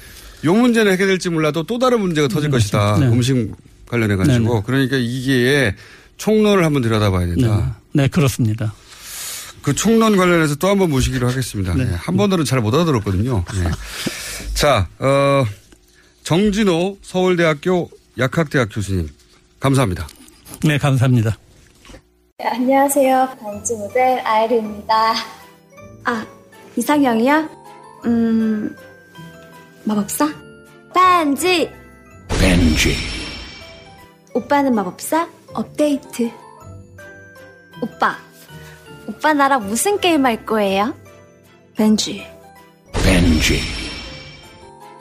요 0.45 0.55
문제는 0.55 0.93
해결될지 0.93 1.31
몰라도 1.31 1.63
또 1.65 1.79
다른 1.79 2.01
문제가 2.01 2.29
터질 2.29 2.51
것이다. 2.51 2.99
네. 3.01 3.07
음식 3.07 3.53
관련해 3.87 4.17
가지고 4.17 4.49
네네. 4.49 4.63
그러니까 4.67 4.97
이게 4.97 5.75
총론을 6.19 6.65
한번 6.65 6.83
들여다봐야 6.83 7.27
네. 7.27 7.35
된다. 7.35 7.77
네, 7.93 8.09
그렇습니다. 8.09 8.73
그 9.67 9.75
총론 9.75 10.17
관련해서 10.17 10.55
또 10.55 10.69
한 10.69 10.79
번 10.79 10.91
모시기로 10.91 11.29
하겠습니다. 11.29 11.75
네. 11.75 11.83
예, 11.91 11.95
한 11.97 12.17
번으로 12.17 12.45
잘 12.45 12.61
못 12.61 12.73
알아들었거든요. 12.73 13.45
예. 13.57 13.71
자, 14.55 14.87
어, 15.01 15.45
정진호 16.23 16.99
서울대학교 17.03 17.91
약학대학 18.17 18.69
교수님 18.73 19.09
감사합니다. 19.59 20.07
네, 20.63 20.79
감사합니다. 20.79 21.37
네, 22.39 22.47
안녕하세요. 22.47 23.37
반지 23.43 23.75
모델 23.75 24.21
아이르입니다. 24.21 25.15
아, 26.05 26.25
이상형이요? 26.77 27.49
음, 28.05 28.77
마법사? 29.85 30.33
반지! 30.95 31.69
벤지 32.29 32.95
오빠는 34.33 34.75
마법사? 34.77 35.29
업데이트. 35.55 36.31
오빠, 37.83 38.17
오빠 39.09 39.33
나랑 39.33 39.67
무슨 39.67 39.99
게임 40.01 40.27
할 40.27 40.45
거예요? 40.45 40.95
벤지. 41.77 42.27
벤지 42.93 43.61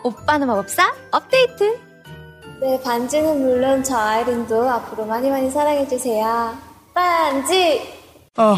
오빠는 0.03 0.47
마법사? 0.47 0.93
업데이트. 1.11 1.79
네, 2.61 2.79
반지는 2.83 3.41
물론 3.41 3.83
저 3.83 3.97
아이린도 3.97 4.69
앞으로 4.69 5.05
많이 5.05 5.29
많이 5.29 5.49
사랑해주세요. 5.49 6.57
반지! 6.93 7.81
아, 8.37 8.57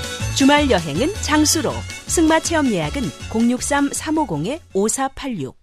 주말 0.35 0.69
여행은 0.71 1.13
장수로. 1.21 1.71
승마 2.07 2.39
체험 2.39 2.65
예약은 2.67 3.03
063-350-5486. 3.29 5.53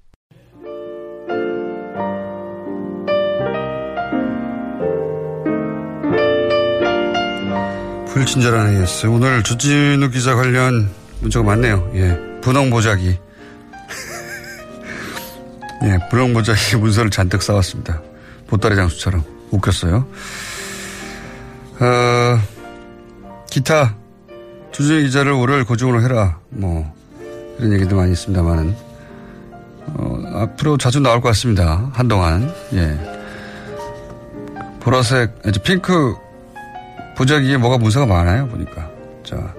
불친절한 8.09 8.75
AS. 8.75 9.07
오늘 9.07 9.43
주진우 9.43 10.11
기자 10.11 10.35
관련 10.35 10.91
문자가 11.21 11.47
많네요. 11.47 11.91
예. 11.95 12.41
분홍 12.41 12.69
보자기. 12.71 13.09
예, 15.85 15.99
분홍 16.11 16.35
보자기 16.35 16.77
문서를 16.77 17.11
잔뜩 17.11 17.43
쌓았습니다. 17.43 18.03
보따리 18.47 18.77
장수처럼. 18.77 19.25
웃겼어요. 19.51 20.07
어, 21.81 22.41
기타. 23.51 23.97
주진우 24.79 25.03
기자를 25.03 25.33
월요일 25.33 25.65
고정으로 25.65 26.03
해라. 26.03 26.39
뭐, 26.51 26.95
이런 27.59 27.73
얘기도 27.73 27.97
많이 27.97 28.13
있습니다만은. 28.13 28.77
어, 29.87 30.23
앞으로 30.35 30.79
자주 30.79 31.01
나올 31.01 31.21
것 31.21 31.31
같습니다. 31.31 31.91
한동안. 31.93 32.55
예. 32.75 32.97
보라색, 34.79 35.33
이제 35.49 35.61
핑크 35.61 36.15
보자기에 37.17 37.57
뭐가 37.57 37.79
문서가 37.79 38.07
많아요, 38.07 38.47
보니까. 38.47 38.89
자. 39.25 39.53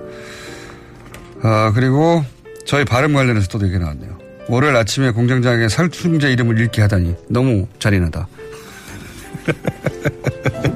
아, 1.44 1.74
그리고 1.76 2.24
저희 2.66 2.86
발음 2.86 3.14
관련해서 3.14 3.50
또 3.50 3.62
얘기 3.68 3.78
나왔네요. 3.78 4.18
월요일 4.48 4.78
아침에 4.78 5.12
공장장에 5.12 5.68
살충제 5.68 6.32
이름을 6.32 6.62
읽게 6.62 6.82
하다니 6.82 7.16
너무 7.28 7.68
잔인하다. 7.78 8.26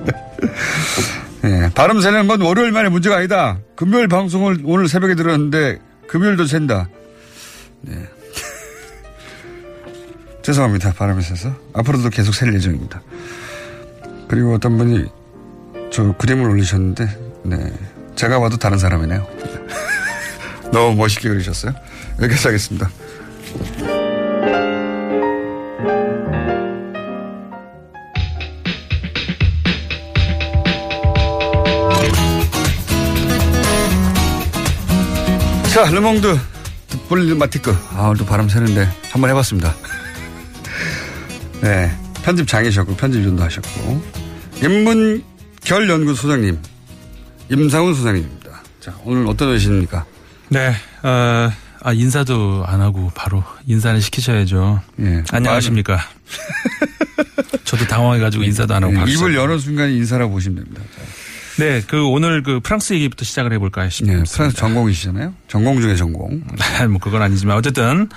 예, 1.45 1.69
발음 1.75 1.99
세는 1.99 2.27
건 2.27 2.41
월요일만의 2.41 2.91
문제가 2.91 3.17
아니다. 3.17 3.59
금요일 3.75 4.07
방송을 4.07 4.59
오늘 4.63 4.87
새벽에 4.87 5.15
들었는데 5.15 5.79
금요일도 6.07 6.45
샌다. 6.45 6.87
네. 7.81 7.95
죄송합니다. 10.41 10.93
발음이 10.93 11.21
세서. 11.21 11.53
앞으로도 11.73 12.09
계속 12.09 12.33
셀 12.33 12.53
예정입니다. 12.53 13.01
그리고 14.27 14.53
어떤 14.53 14.77
분이 14.77 15.05
저 15.91 16.13
그림을 16.17 16.49
올리셨는데, 16.49 17.17
네. 17.43 17.73
제가 18.15 18.39
봐도 18.39 18.57
다른 18.57 18.77
사람이네요. 18.77 19.27
너무 20.71 20.95
멋있게 20.95 21.29
그리셨어요. 21.29 21.73
여기까지 22.21 22.47
하겠습니다. 22.47 22.89
자, 35.73 35.89
Le 35.89 36.03
Monde 36.03 36.37
Diplomatique. 37.09 37.75
아, 37.95 38.03
오늘도 38.03 38.25
바람 38.27 38.47
새는데 38.47 38.87
한번 39.09 39.31
해봤습니다. 39.31 39.73
네. 41.61 41.91
편집 42.23 42.47
장이셨고, 42.47 42.95
편집위원도 42.95 43.41
하셨고. 43.41 44.03
인문결 44.61 45.89
연구소장님, 45.89 46.59
임상훈 47.49 47.95
소장님입니다. 47.95 48.61
자, 48.81 48.93
오늘 49.03 49.25
어떤 49.25 49.49
의신입니까? 49.49 50.05
네, 50.49 50.75
어, 51.01 51.51
아, 51.81 51.91
인사도 51.91 52.63
안 52.67 52.79
하고 52.79 53.11
바로 53.15 53.43
인사를 53.65 53.99
시키셔야죠. 53.99 54.79
예. 54.99 55.23
안녕하십니까. 55.31 55.99
저도 57.65 57.87
당황해가지고 57.87 58.43
인사도 58.43 58.75
안 58.75 58.83
하고 58.83 58.93
예, 58.95 59.11
입을 59.11 59.33
여는 59.35 59.57
순간 59.57 59.89
인사라고 59.89 60.33
보시면 60.33 60.63
됩니다. 60.63 60.83
자. 60.95 61.22
네, 61.57 61.81
그 61.85 62.05
오늘 62.07 62.41
그 62.43 62.59
프랑스 62.59 62.93
얘기부터 62.93 63.25
시작을 63.25 63.53
해볼까 63.53 63.87
싶습니다. 63.89 64.19
예, 64.19 64.23
프랑스 64.23 64.55
전공이시잖아요. 64.55 65.33
전공 65.47 65.81
중에 65.81 65.95
전공. 65.95 66.41
뭐 66.89 66.99
그건 66.99 67.21
아니지만 67.21 67.57
어쨌든 67.57 68.09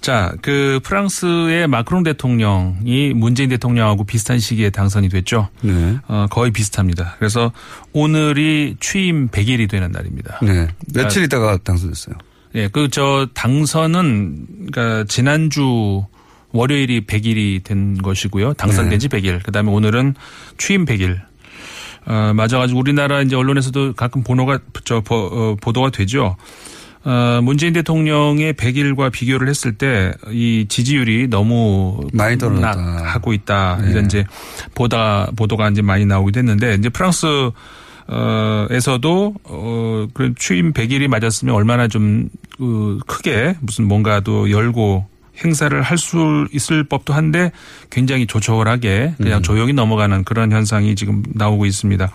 자, 0.00 0.32
그 0.42 0.80
프랑스의 0.84 1.66
마크롱 1.66 2.04
대통령이 2.04 3.14
문재인 3.14 3.48
대통령하고 3.48 4.04
비슷한 4.04 4.38
시기에 4.38 4.70
당선이 4.70 5.08
됐죠. 5.08 5.48
네. 5.62 5.98
어, 6.06 6.26
거의 6.30 6.52
비슷합니다. 6.52 7.16
그래서 7.18 7.52
오늘이 7.92 8.76
취임 8.80 9.28
100일이 9.28 9.68
되는 9.68 9.90
날입니다. 9.90 10.38
네. 10.42 10.68
며칠 10.94 11.24
있다가 11.24 11.58
당선됐어요. 11.58 12.16
예, 12.54 12.68
그저 12.68 13.28
당선은 13.34 14.70
그러니까 14.70 15.04
지난주 15.08 16.06
월요일이 16.52 17.06
100일이 17.06 17.62
된 17.62 17.98
것이고요. 17.98 18.54
당선된 18.54 18.98
지 18.98 19.08
100일. 19.08 19.42
그다음에 19.42 19.70
오늘은 19.70 20.14
취임 20.56 20.86
100일. 20.86 21.20
어, 22.08 22.32
맞아가지고 22.34 22.80
우리나라 22.80 23.20
이제 23.22 23.36
언론에서도 23.36 23.92
가끔 23.94 24.22
번호가 24.22 24.58
저 24.84 25.00
보, 25.00 25.14
어, 25.14 25.56
보도가 25.60 25.90
되죠. 25.90 26.36
어, 27.04 27.40
문재인 27.42 27.72
대통령의 27.74 28.54
100일과 28.54 29.12
비교를 29.12 29.48
했을 29.48 29.72
때 29.74 30.12
이 30.30 30.66
지지율이 30.68 31.28
너무 31.28 32.00
많이 32.12 32.36
떨어졌다. 32.38 32.70
하고 33.04 33.32
있다. 33.32 33.78
네. 33.82 33.90
이런 33.90 34.06
이제 34.06 34.24
보다 34.74 35.30
보도가 35.36 35.68
이제 35.70 35.82
많이 35.82 36.04
나오게 36.06 36.32
됐는데 36.32 36.74
이제 36.74 36.88
프랑스 36.88 37.26
어, 38.10 38.66
에서도, 38.70 39.34
어, 39.44 40.06
그 40.14 40.32
취임 40.38 40.72
100일이 40.72 41.08
맞았으면 41.08 41.54
얼마나 41.54 41.88
좀, 41.88 42.30
그, 42.56 42.98
크게 43.06 43.56
무슨 43.60 43.86
뭔가도 43.86 44.50
열고 44.50 45.04
행사를 45.44 45.80
할 45.80 45.98
수 45.98 46.46
있을 46.52 46.84
법도 46.84 47.12
한데 47.12 47.52
굉장히 47.90 48.26
조촐하게 48.26 49.14
그냥 49.16 49.38
음. 49.38 49.42
조용히 49.42 49.72
넘어가는 49.72 50.24
그런 50.24 50.52
현상이 50.52 50.94
지금 50.94 51.22
나오고 51.34 51.66
있습니다. 51.66 52.10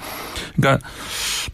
그러니까 0.56 0.88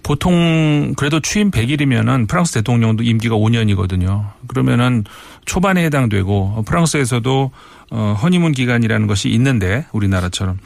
보통 0.03 0.93
그래도 0.95 1.19
취임 1.19 1.51
100일이면은 1.51 2.27
프랑스 2.27 2.53
대통령도 2.53 3.03
임기가 3.03 3.35
5년이거든요. 3.35 4.31
그러면은 4.47 5.03
초반에 5.45 5.83
해당되고 5.85 6.63
프랑스에서도 6.65 7.51
어, 7.91 8.17
허니문 8.21 8.51
기간이라는 8.51 9.07
것이 9.07 9.29
있는데 9.29 9.85
우리나라처럼 9.91 10.55
어, 10.55 10.59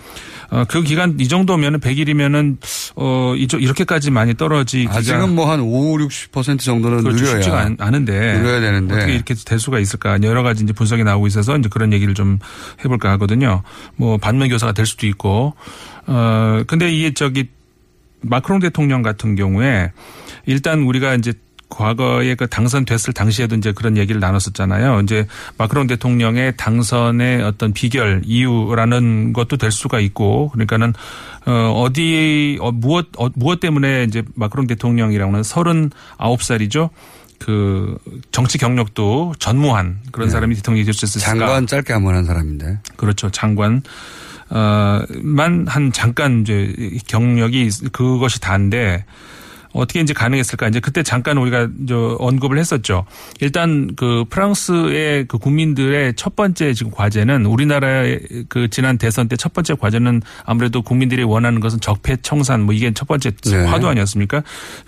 그 0.68 0.84
기간 0.84 1.16
이 1.20 1.28
정도면은 1.28 1.80
100일이면은 1.80 2.58
어 2.95 3.34
이쪽 3.36 3.62
이렇게까지 3.64 4.12
많이 4.12 4.36
떨어지기가 4.36 4.95
아직은 4.95 5.34
뭐 5.36 5.45
한 5.49 5.60
5, 5.62 5.97
60% 5.97 6.60
정도는 6.60 7.04
그렇죠. 7.04 7.24
느려야. 7.24 7.36
쉽지가 7.36 7.60
않- 7.60 7.78
않은데 7.80 8.34
늘려야 8.39 8.60
되는데. 8.60 8.95
어떻게 8.95 9.14
이렇게 9.16 9.34
될 9.34 9.60
수가 9.60 9.80
있을까 9.80 10.20
여러 10.24 10.43
가지 10.43 10.64
이제 10.64 10.72
분석이 10.74 11.04
나오고 11.04 11.28
있어서 11.28 11.58
이제 11.58 11.70
그런 11.72 11.91
얘기를 11.93 12.14
좀 12.14 12.39
해볼까 12.84 13.10
하거든요. 13.14 13.64
뭐 13.95 14.18
반면 14.18 14.49
교사가 14.49 14.74
될 14.74 14.86
수도 14.86 15.08
있고 15.08 15.56
어 16.08 16.64
근데 16.68 16.91
이게 16.91 17.14
저기 17.14 17.49
마크롱 18.22 18.60
대통령 18.60 19.01
같은 19.01 19.36
경우에 19.36 19.91
일단 20.45 20.84
우리가 20.84 21.16
이제 21.16 21.34
과거에 21.74 22.36
그 22.36 22.47
당선됐을 22.47 23.13
당시에도 23.13 23.55
이제 23.55 23.71
그런 23.71 23.97
얘기를 23.97 24.21
나눴었잖아요. 24.21 25.01
이제 25.01 25.26
마크롱 25.57 25.88
대통령의 25.88 26.53
당선의 26.55 27.41
어떤 27.41 27.74
비결 27.74 28.21
이유라는 28.26 29.34
것도 29.34 29.57
될 29.57 29.71
수가 29.71 29.99
있고 29.99 30.49
그러니까는 30.49 30.93
어 31.47 31.74
어디 31.84 32.57
어 32.61 32.71
무엇 32.71 33.07
어, 33.17 33.30
무엇 33.36 33.59
때문에 33.59 34.03
이제 34.03 34.24
마크롱 34.36 34.67
대통령이라고는 34.67 35.41
39살이죠. 35.41 36.89
그 37.39 37.97
정치 38.32 38.57
경력도 38.57 39.34
전무한 39.39 39.99
그런 40.11 40.28
네. 40.30 40.32
사람이 40.32 40.55
대통령이 40.55 40.86
될 40.86 40.93
수 40.93 41.05
있을까? 41.05 41.26
장관 41.26 41.67
짧게 41.67 41.91
한번 41.91 42.15
한 42.15 42.24
사람인데. 42.26 42.80
그렇죠. 42.95 43.30
장관. 43.32 43.82
어, 44.49 45.01
만한 45.24 45.91
잠깐 45.91 46.41
이제 46.41 46.74
경력이 47.07 47.63
있- 47.65 47.91
그것이 47.91 48.39
다인데 48.39 49.03
어떻게 49.74 49.99
이제 49.99 50.13
가능했을까? 50.13 50.67
이제 50.69 50.80
그때 50.80 51.03
잠깐 51.03 51.38
우리가 51.38 51.67
저 51.88 52.15
언급을 52.19 52.57
했었죠. 52.57 53.05
일단 53.41 53.89
그 53.95 54.24
프랑스의 54.30 55.28
그 55.28 55.38
국민들의 55.38 56.13
첫 56.15 56.36
번째 56.36 56.74
지금 56.74 56.91
과제는 56.91 57.45
우리나라의 57.45 58.21
그 58.49 58.69
지난 58.69 58.97
대선 58.97 59.28
때 59.28 59.36
첫 59.36 59.51
번째 59.53 59.76
과제는 59.76 60.21
아무래도 60.45 60.82
국민들이 60.82 61.24
원하는 61.24 61.59
것은 61.59 61.80
적폐 61.82 62.15
청산 62.21 62.61
뭐 62.61 62.74
이게 62.74 62.93
첫 62.93 63.07
번째 63.07 63.32
네. 63.32 63.65
화두 63.65 63.88
아니었습니까? 63.88 64.43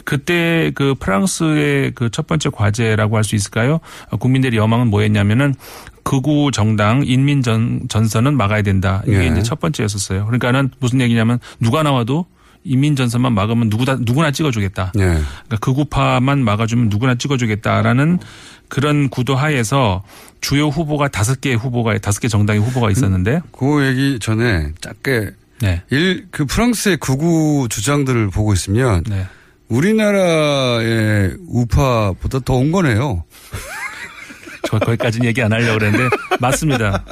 그때 0.05 0.71
그 0.75 0.95
프랑스의 0.99 1.91
그 1.91 2.09
첫 2.11 2.27
번째 2.27 2.49
과제라고 2.49 3.17
할 3.17 3.23
수 3.25 3.35
있을까요? 3.35 3.79
어, 4.11 4.17
국민들의 4.17 4.57
여망은 4.57 4.87
뭐였냐면은 4.87 5.55
극우 6.03 6.51
정당 6.51 7.01
인민 7.03 7.41
전, 7.41 7.81
전선은 7.89 8.37
막아야 8.37 8.61
된다. 8.61 9.01
이게 9.07 9.23
예. 9.23 9.25
이제 9.27 9.41
첫 9.41 9.59
번째였었어요. 9.59 10.25
그러니까는 10.27 10.69
무슨 10.79 11.01
얘기냐면 11.01 11.39
누가 11.59 11.81
나와도 11.81 12.27
인민 12.65 12.95
전선만 12.95 13.33
막으면 13.33 13.69
누구다 13.69 13.97
누구나 14.01 14.31
찍어주겠다. 14.31 14.91
네. 14.95 15.03
그러니까 15.03 15.57
극우파만 15.61 16.43
막아주면 16.43 16.89
누구나 16.89 17.15
찍어주겠다라는 17.15 18.19
그런 18.67 19.09
구도 19.09 19.35
하에서 19.35 20.03
주요 20.41 20.67
후보가 20.67 21.07
다섯 21.09 21.39
개 21.39 21.53
후보가 21.53 21.97
다섯 21.99 22.19
개 22.19 22.27
정당의 22.27 22.61
후보가 22.63 22.89
있었는데 22.91 23.41
그 23.51 23.85
얘기 23.85 24.19
전에 24.19 24.71
짧게 24.81 25.31
네. 25.61 25.83
일, 25.91 26.27
그 26.31 26.45
프랑스의 26.45 26.97
극우 26.97 27.67
주장들을 27.69 28.29
보고 28.31 28.51
있으면 28.53 29.03
네. 29.07 29.25
우리나라의 29.69 31.35
우파보다 31.47 32.39
더 32.39 32.55
온 32.55 32.71
거네요. 32.71 33.23
저 34.67 34.79
거기까지는 34.79 35.27
얘기 35.27 35.41
안 35.43 35.53
하려고 35.53 35.77
그랬는데 35.77 36.15
맞습니다. 36.39 37.05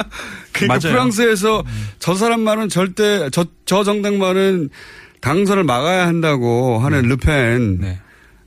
그러니까 0.52 0.68
맞아요. 0.80 0.96
프랑스에서 0.96 1.64
저 2.00 2.16
사람만은 2.16 2.70
절대 2.70 3.30
저, 3.30 3.46
저 3.66 3.84
정당만은 3.84 4.70
당선을 5.24 5.64
막아야 5.64 6.06
한다고 6.06 6.80
하는 6.80 7.04
르펜 7.04 7.80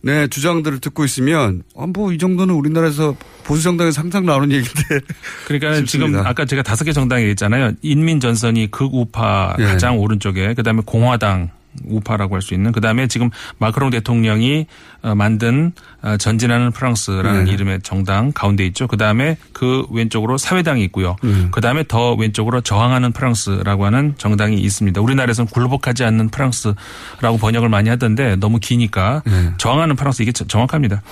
네. 0.02 0.26
주장들을 0.28 0.78
듣고 0.80 1.04
있으면 1.04 1.62
아, 1.76 1.86
뭐 1.86 2.12
이 2.12 2.18
정도는 2.18 2.54
우리나라에서 2.54 3.16
보수 3.44 3.62
정당에서 3.62 4.02
항상 4.02 4.26
나오는 4.26 4.52
얘기인데 4.52 5.00
그러니까 5.48 5.82
지금. 5.88 6.14
아까 6.16 6.44
제가 6.44 6.62
다섯 6.62 6.84
개 6.84 6.92
정당이 6.92 7.30
있잖아요. 7.30 7.72
인민전선이 7.82 8.70
극우파 8.70 9.56
예. 9.58 9.64
가장 9.64 9.98
오른쪽에 9.98 10.54
그다음에 10.54 10.82
공화당 10.84 11.50
우파라고 11.84 12.34
할 12.34 12.42
수 12.42 12.54
있는 12.54 12.70
그다음에 12.72 13.06
지금 13.08 13.30
마크롱 13.58 13.90
대통령이 13.90 14.66
어, 15.02 15.14
만든 15.14 15.72
어, 16.02 16.16
전진하는 16.16 16.70
프랑스라는 16.72 17.44
네. 17.44 17.50
이름의 17.52 17.80
정당 17.82 18.30
가운데 18.32 18.64
있죠. 18.66 18.86
그다음에 18.86 19.36
그 19.52 19.84
왼쪽으로 19.90 20.38
사회당이 20.38 20.82
있고요. 20.84 21.16
음. 21.24 21.48
그다음에 21.50 21.84
더 21.88 22.14
왼쪽으로 22.14 22.60
저항하는 22.60 23.12
프랑스라고 23.12 23.84
하는 23.86 24.14
정당이 24.18 24.56
있습니다. 24.58 25.00
우리나라에서는 25.00 25.48
굴복하지 25.50 26.04
않는 26.04 26.28
프랑스라고 26.28 27.38
번역을 27.40 27.68
많이 27.68 27.88
하던데 27.88 28.36
너무 28.36 28.58
기니까 28.60 29.22
네. 29.26 29.50
저항하는 29.58 29.96
프랑스 29.96 30.22
이게 30.22 30.32
저- 30.32 30.46
정확합니다. 30.46 31.02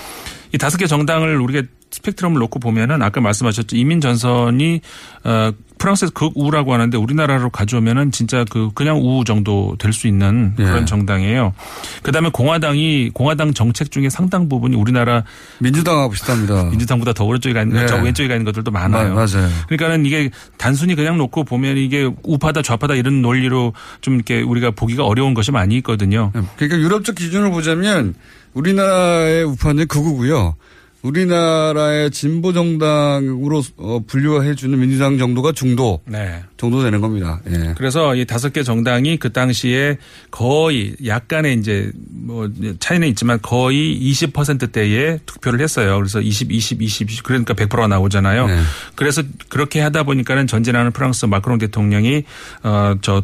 이 0.53 0.59
다섯 0.59 0.79
개 0.79 0.87
정당을 0.87 1.41
우리가 1.41 1.67
스펙트럼을 1.91 2.39
놓고 2.41 2.59
보면은 2.61 3.03
아까 3.03 3.21
말씀하셨죠 3.21 3.77
이민 3.77 4.01
전선이 4.01 4.81
어 5.25 5.53
프랑스에서 5.79 6.13
극우라고 6.15 6.73
하는데 6.73 6.97
우리나라로 6.97 7.51
가져오면은 7.51 8.11
진짜 8.13 8.45
그 8.49 8.71
그냥 8.75 8.99
우 9.03 9.25
정도 9.25 9.77
될 9.79 9.93
수 9.93 10.07
있는 10.09 10.55
예. 10.59 10.65
그런 10.65 10.87
정당이에요. 10.87 11.53
그다음에 12.03 12.31
공화당이 12.33 13.11
공화당 13.13 13.53
정책 13.55 13.91
중에 13.91 14.09
상당 14.09 14.49
부분이 14.49 14.77
우리나라 14.77 15.23
민주당하고 15.59 16.11
비슷합니다. 16.13 16.65
민주당보다 16.65 17.13
더 17.13 17.25
오른쪽에 17.25 17.53
가 17.53 17.63
있는 17.63 17.81
네. 17.81 17.87
저 17.87 17.97
왼쪽에 17.97 18.29
가 18.29 18.35
있는 18.35 18.45
것들도 18.45 18.71
많아요. 18.71 19.11
마- 19.15 19.27
맞아요. 19.27 19.49
그러니까는 19.69 20.07
이게 20.07 20.31
단순히 20.57 20.95
그냥 20.95 21.19
놓고 21.19 21.45
보면 21.45 21.77
이게 21.77 22.11
우파다 22.23 22.63
좌파다 22.63 22.95
이런 22.95 23.21
논리로 23.23 23.73
좀 24.01 24.15
이렇게 24.15 24.41
우리가 24.43 24.71
보기가 24.73 25.05
어려운 25.05 25.35
것이 25.35 25.51
많이 25.53 25.77
있거든요. 25.77 26.33
그러니까 26.57 26.79
유럽적 26.79 27.15
기준을 27.15 27.51
보자면 27.51 28.15
우리나라의 28.55 29.45
우파는 29.45 29.87
극우고요. 29.89 30.55
우리나라의 31.05 32.11
진보 32.11 32.53
정당으로 32.55 33.63
어, 33.77 34.01
분류해 34.07 34.55
주는 34.55 34.79
민주당 34.79 35.19
정도가 35.19 35.53
중도 35.53 36.01
네. 36.07 36.43
정도 36.57 36.83
되는 36.83 37.01
겁니다. 37.03 37.41
예. 37.51 37.75
그래서 37.77 38.15
이 38.15 38.25
다섯 38.25 38.53
개 38.55 38.63
정당이 38.63 39.19
그 39.19 39.31
당시에 39.31 39.99
거의 40.31 40.97
약간의 41.05 41.59
이제 41.59 41.93
뭐 42.11 42.51
차이는 42.81 43.07
있지만 43.09 43.39
거의 43.43 44.01
20%대에 44.01 45.19
투표를 45.27 45.61
했어요. 45.61 45.97
그래서 45.99 46.23
20, 46.23 46.51
20, 46.51 46.81
20, 46.81 47.11
20 47.11 47.23
그러니까 47.23 47.53
100%가 47.53 47.87
나오잖아요. 47.87 48.47
네. 48.47 48.61
그래서 48.95 49.23
그렇게 49.51 49.81
하다 49.81 50.05
보니까는 50.05 50.47
전진하는 50.47 50.91
프랑스 50.91 51.27
마크롱 51.27 51.59
대통령이 51.59 52.25
어저 52.63 53.23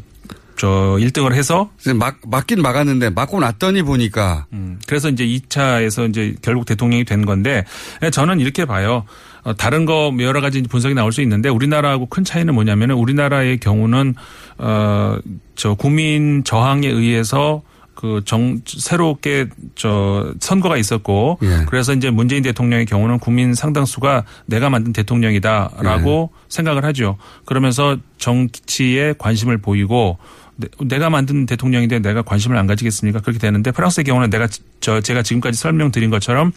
저 0.60 0.98
1등을 1.00 1.32
해서 1.32 1.70
막 1.96 2.18
맞긴 2.26 2.60
막았는데 2.60 3.08
맞고 3.08 3.40
났더니 3.40 3.80
보니까 3.82 4.44
음, 4.52 4.78
그래서 4.86 5.08
이제 5.08 5.24
2차에서 5.24 6.10
이제 6.10 6.34
결국 6.42 6.66
대통령이 6.66 7.06
된 7.06 7.24
건데 7.24 7.64
저는 8.12 8.40
이렇게 8.40 8.66
봐요. 8.66 9.04
어, 9.42 9.54
다른 9.54 9.86
거 9.86 10.14
여러 10.18 10.42
가지 10.42 10.60
분석이 10.60 10.92
나올 10.92 11.12
수 11.12 11.22
있는데 11.22 11.48
우리나라하고 11.48 12.04
큰 12.10 12.24
차이는 12.24 12.52
뭐냐면은 12.52 12.96
우리나라의 12.96 13.56
경우는 13.56 14.16
어저 14.58 15.76
국민 15.78 16.44
저항에 16.44 16.88
의해서 16.88 17.62
그정 17.94 18.60
새롭게 18.66 19.46
저 19.76 20.34
선거가 20.40 20.76
있었고 20.76 21.38
예. 21.42 21.64
그래서 21.68 21.94
이제 21.94 22.10
문재인 22.10 22.42
대통령의 22.42 22.84
경우는 22.84 23.18
국민 23.18 23.54
상당수가 23.54 24.24
내가 24.44 24.68
만든 24.68 24.92
대통령이다라고 24.92 26.32
생각을 26.50 26.84
하죠. 26.84 27.16
그러면서 27.46 27.96
정치에 28.18 29.14
관심을 29.16 29.56
보이고 29.56 30.18
내- 30.60 30.68
내가 30.86 31.10
만든 31.10 31.46
대통령인데 31.46 31.98
내가 32.00 32.22
관심을 32.22 32.56
안 32.56 32.66
가지겠습니까? 32.66 33.20
그렇게 33.20 33.38
되는데 33.38 33.70
프랑스의 33.70 34.04
경우는 34.04 34.30
내가 34.30 34.46
저 34.80 35.00
제가 35.00 35.22
지금까지 35.22 35.58
설명드린 35.58 36.10
것처럼 36.10 36.52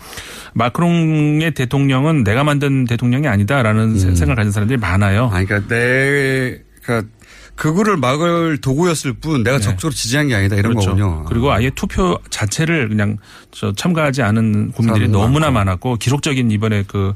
마크롱의 0.53 1.51
대통령은 1.53 2.23
내가 2.23 2.43
만든 2.43 2.85
대통령이 2.85 3.27
아니다라는 3.27 3.97
세- 3.97 4.15
생각을 4.15 4.35
가진 4.35 4.51
사람들이 4.51 4.77
많아요. 4.79 5.29
아니, 5.33 5.45
그러니까 5.45 5.67
내 5.73 6.59
그러니까 6.81 7.09
극우를 7.55 7.97
막을 7.97 8.57
도구였을 8.61 9.13
뿐 9.13 9.43
내가 9.43 9.59
적극적으로 9.59 9.93
지지한 9.93 10.27
게 10.27 10.33
아니다 10.35 10.55
이런 10.55 10.71
네. 10.71 10.75
그렇죠. 10.75 10.89
거군요. 10.89 11.23
그리고 11.25 11.51
아예 11.51 11.69
투표 11.69 12.17
자체를 12.31 12.89
그냥 12.89 13.17
저 13.51 13.71
참가하지 13.73 14.23
않은 14.23 14.71
국민들이 14.71 15.07
너무나 15.07 15.51
많고. 15.51 15.53
많았고 15.59 15.95
기록적인 15.97 16.49
이번에 16.49 16.83
그 16.87 17.13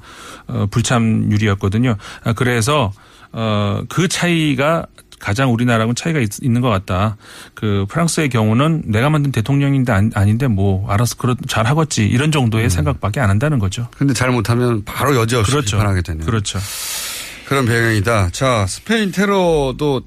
어, 0.47 0.67
불참률이었거든요. 0.69 1.95
아, 2.23 2.33
그래서 2.33 2.93
어, 3.31 3.81
그 3.89 4.07
차이가 4.07 4.85
가장 5.19 5.51
우리나라하고는 5.53 5.95
차이가 5.95 6.19
있, 6.19 6.29
는것 6.41 6.69
같다. 6.71 7.17
그 7.53 7.85
프랑스의 7.89 8.29
경우는 8.29 8.83
내가 8.85 9.09
만든 9.09 9.31
대통령인데 9.31 9.91
아니- 9.91 10.09
아닌 10.13 10.37
데 10.37 10.47
뭐 10.47 10.89
알아서 10.91 11.15
그렇 11.15 11.35
잘 11.47 11.65
하겠지 11.67 12.05
이런 12.05 12.31
정도의 12.31 12.65
음. 12.65 12.69
생각밖에 12.69 13.19
안 13.19 13.29
한다는 13.29 13.59
거죠. 13.59 13.87
근데 13.97 14.13
잘못하면 14.13 14.83
바로 14.85 15.15
여지없이 15.15 15.51
그렇죠. 15.51 15.77
비판하게 15.77 16.01
되는 16.01 16.25
그렇죠. 16.25 16.59
그런 17.47 17.65
배경이다. 17.65 18.29
자, 18.31 18.65
스페인 18.67 19.11
테러도 19.11 20.01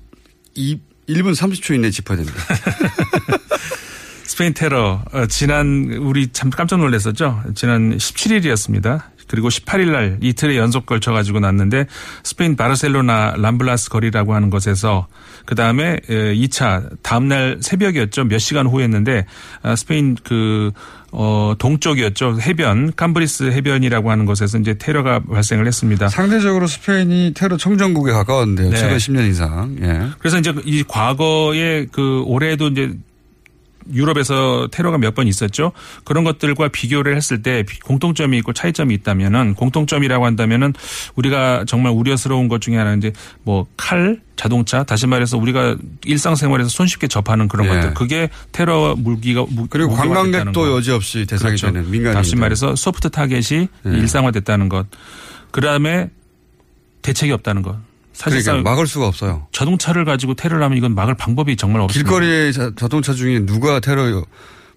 이 0.54 0.78
1분 1.08 1.34
30초 1.34 1.74
이내에 1.74 1.90
짚어야 1.90 2.18
됩니다. 2.18 2.38
스페인 4.24 4.54
테러 4.54 5.02
어, 5.12 5.26
지난 5.26 5.90
우리 6.00 6.28
참 6.28 6.50
깜짝 6.50 6.78
놀랐었죠. 6.78 7.42
지난 7.54 7.96
17일이었습니다. 7.96 9.02
그리고 9.30 9.48
18일 9.48 9.92
날 9.92 10.18
이틀에 10.20 10.56
연속 10.56 10.86
걸쳐 10.86 11.12
가지고 11.12 11.38
났는데 11.38 11.86
스페인 12.24 12.56
바르셀로나 12.56 13.34
람블라스 13.38 13.88
거리라고 13.88 14.34
하는 14.34 14.50
곳에서 14.50 15.06
그다음에 15.46 16.00
2차 16.08 16.96
다음 17.02 17.28
날 17.28 17.58
새벽이었죠. 17.60 18.24
몇 18.24 18.38
시간 18.38 18.66
후였는데 18.66 19.26
아, 19.62 19.76
스페인 19.76 20.16
그 20.24 20.72
어, 21.12 21.54
동쪽이었죠. 21.58 22.38
해변, 22.40 22.92
캄브리스 22.96 23.52
해변이라고 23.52 24.10
하는 24.10 24.26
곳에서 24.26 24.58
이제 24.58 24.74
테러가 24.74 25.20
발생을 25.20 25.66
했습니다. 25.66 26.08
상대적으로 26.08 26.66
스페인이 26.66 27.32
테러 27.34 27.56
청정국에 27.56 28.10
가까웠는데요. 28.10 28.70
네. 28.70 28.76
최근 28.76 28.96
10년 28.96 29.30
이상. 29.30 29.76
예. 29.80 30.08
그래서 30.18 30.38
이제 30.38 30.52
이 30.64 30.82
과거에 30.86 31.86
그 31.92 32.22
올해도 32.26 32.68
이제 32.68 32.92
유럽에서 33.92 34.68
테러가 34.70 34.98
몇 34.98 35.14
번 35.14 35.26
있었죠. 35.26 35.72
그런 36.04 36.22
것들과 36.24 36.68
비교를 36.68 37.16
했을 37.16 37.42
때 37.42 37.64
비- 37.64 37.80
공통점이 37.80 38.38
있고 38.38 38.52
차이점이 38.52 38.94
있다면은 38.94 39.54
공통점이라고 39.54 40.24
한다면은 40.26 40.72
우리가 41.16 41.64
정말 41.66 41.92
우려스러운 41.92 42.48
것 42.48 42.60
중에 42.60 42.76
하나는 42.76 42.98
이제 42.98 43.12
뭐 43.42 43.66
칼, 43.76 44.20
자동차, 44.36 44.84
다시 44.84 45.06
말해서 45.06 45.36
우리가 45.38 45.76
일상생활에서 46.04 46.68
손쉽게 46.70 47.08
접하는 47.08 47.48
그런 47.48 47.66
예. 47.66 47.70
것들. 47.70 47.94
그게 47.94 48.30
테러 48.52 48.94
물기가 48.96 49.44
무- 49.48 49.66
그리고 49.68 49.94
관광객도 49.94 50.52
거. 50.52 50.76
여지없이 50.76 51.26
대상이 51.26 51.56
그렇죠. 51.56 51.66
되는 51.72 51.90
민간인. 51.90 52.14
다시 52.14 52.36
말해서 52.36 52.76
소프트 52.76 53.10
타겟이 53.10 53.68
예. 53.86 53.90
일상화됐다는 53.90 54.68
것. 54.68 54.86
그다음에 55.50 56.08
대책이 57.02 57.32
없다는 57.32 57.62
것. 57.62 57.76
사실상 58.20 58.52
그러니까 58.56 58.70
막을 58.70 58.86
수가 58.86 59.06
없어요. 59.06 59.46
자동차를 59.50 60.04
가지고 60.04 60.34
테러를 60.34 60.62
하면 60.62 60.76
이건 60.76 60.94
막을 60.94 61.14
방법이 61.14 61.56
정말 61.56 61.80
없습니다. 61.80 62.10
길거리에 62.10 62.52
자, 62.52 62.70
자동차 62.76 63.14
중에 63.14 63.46
누가 63.46 63.80
테러 63.80 64.22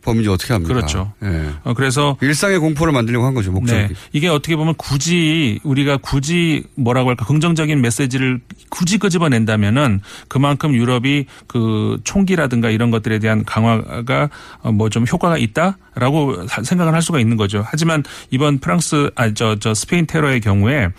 범인지 0.04 0.30
어떻게 0.30 0.54
합니까? 0.54 0.74
그렇죠. 0.74 1.14
예. 1.24 1.50
어, 1.64 1.74
그래서 1.74 2.18
일상의 2.22 2.60
공포를 2.60 2.94
만들려고 2.94 3.26
한 3.26 3.34
거죠. 3.34 3.52
목적이. 3.52 3.80
네. 3.88 3.90
이게 4.12 4.28
어떻게 4.28 4.56
보면 4.56 4.76
굳이 4.76 5.60
우리가 5.64 5.98
굳이 5.98 6.64
뭐라고 6.76 7.10
할까 7.10 7.26
긍정적인 7.26 7.82
메시지를 7.82 8.40
굳이 8.70 8.98
끄집어낸다면은 8.98 10.02
그만큼 10.28 10.76
유럽이 10.76 11.26
그 11.48 12.00
총기라든가 12.04 12.70
이런 12.70 12.92
것들에 12.92 13.20
대한 13.20 13.44
강화가 13.46 14.30
뭐 14.74 14.90
좀 14.90 15.06
효과가 15.12 15.38
있다라고 15.38 16.48
사- 16.48 16.62
생각을 16.64 16.94
할 16.94 17.02
수가 17.02 17.20
있는 17.20 17.38
거죠. 17.38 17.64
하지만 17.66 18.04
이번 18.30 18.60
프랑스 18.60 19.10
아저 19.16 19.58
저 19.60 19.74
스페인 19.74 20.06
테러의 20.06 20.42
경우에 20.42 20.90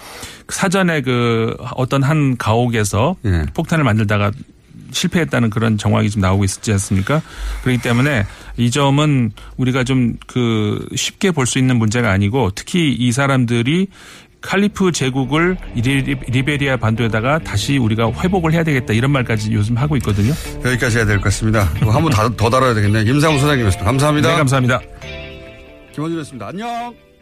사전에 0.49 1.01
그 1.03 1.57
어떤 1.77 2.03
한 2.03 2.37
가옥에서 2.37 3.17
예. 3.25 3.45
폭탄을 3.55 3.85
만들다가 3.85 4.33
실패했다는 4.95 5.51
그런 5.51 5.77
정황이 5.77 6.09
좀 6.09 6.23
나오고 6.23 6.45
있지 6.45 6.73
않습니까? 6.73 7.21
그렇기 7.63 7.83
때문에 7.83 8.25
이 8.57 8.71
점은 8.71 9.33
우리가 9.59 9.85
좀 9.85 10.17
그 10.27 10.87
쉽게 10.97 11.31
볼 11.33 11.47
수 11.47 11.59
있는 11.59 11.77
문제가 11.77 12.11
아니고 12.11 12.53
특히 12.55 12.93
이 12.93 13.13
사람들이 13.13 13.89
칼리프 14.41 14.93
제국을 14.93 15.57
리- 15.75 15.83
리베리아 16.29 16.77
반도에다가 16.77 17.39
다시 17.39 17.79
우리가 17.79 18.11
회복을 18.13 18.53
해야 18.53 18.63
되겠다 18.63 18.93
이런 18.93 19.11
말까지 19.11 19.53
요즘 19.53 19.77
하고 19.79 19.97
있거든요. 19.97 20.33
여기까지 20.65 20.99
해야 20.99 21.07
될 21.07 21.17
것 21.19 21.25
같습니다. 21.25 21.65
한번 21.81 22.11
더, 22.11 22.29
더 22.37 22.51
다뤄야 22.51 22.75
되겠네요. 22.75 23.05
김상우 23.05 23.39
소장님이었습니다. 23.39 23.85
감사합니다. 23.85 24.29
네, 24.31 24.37
감사합니다. 24.37 24.81
김원준이었습니다. 25.95 26.49
안녕. 26.49 27.14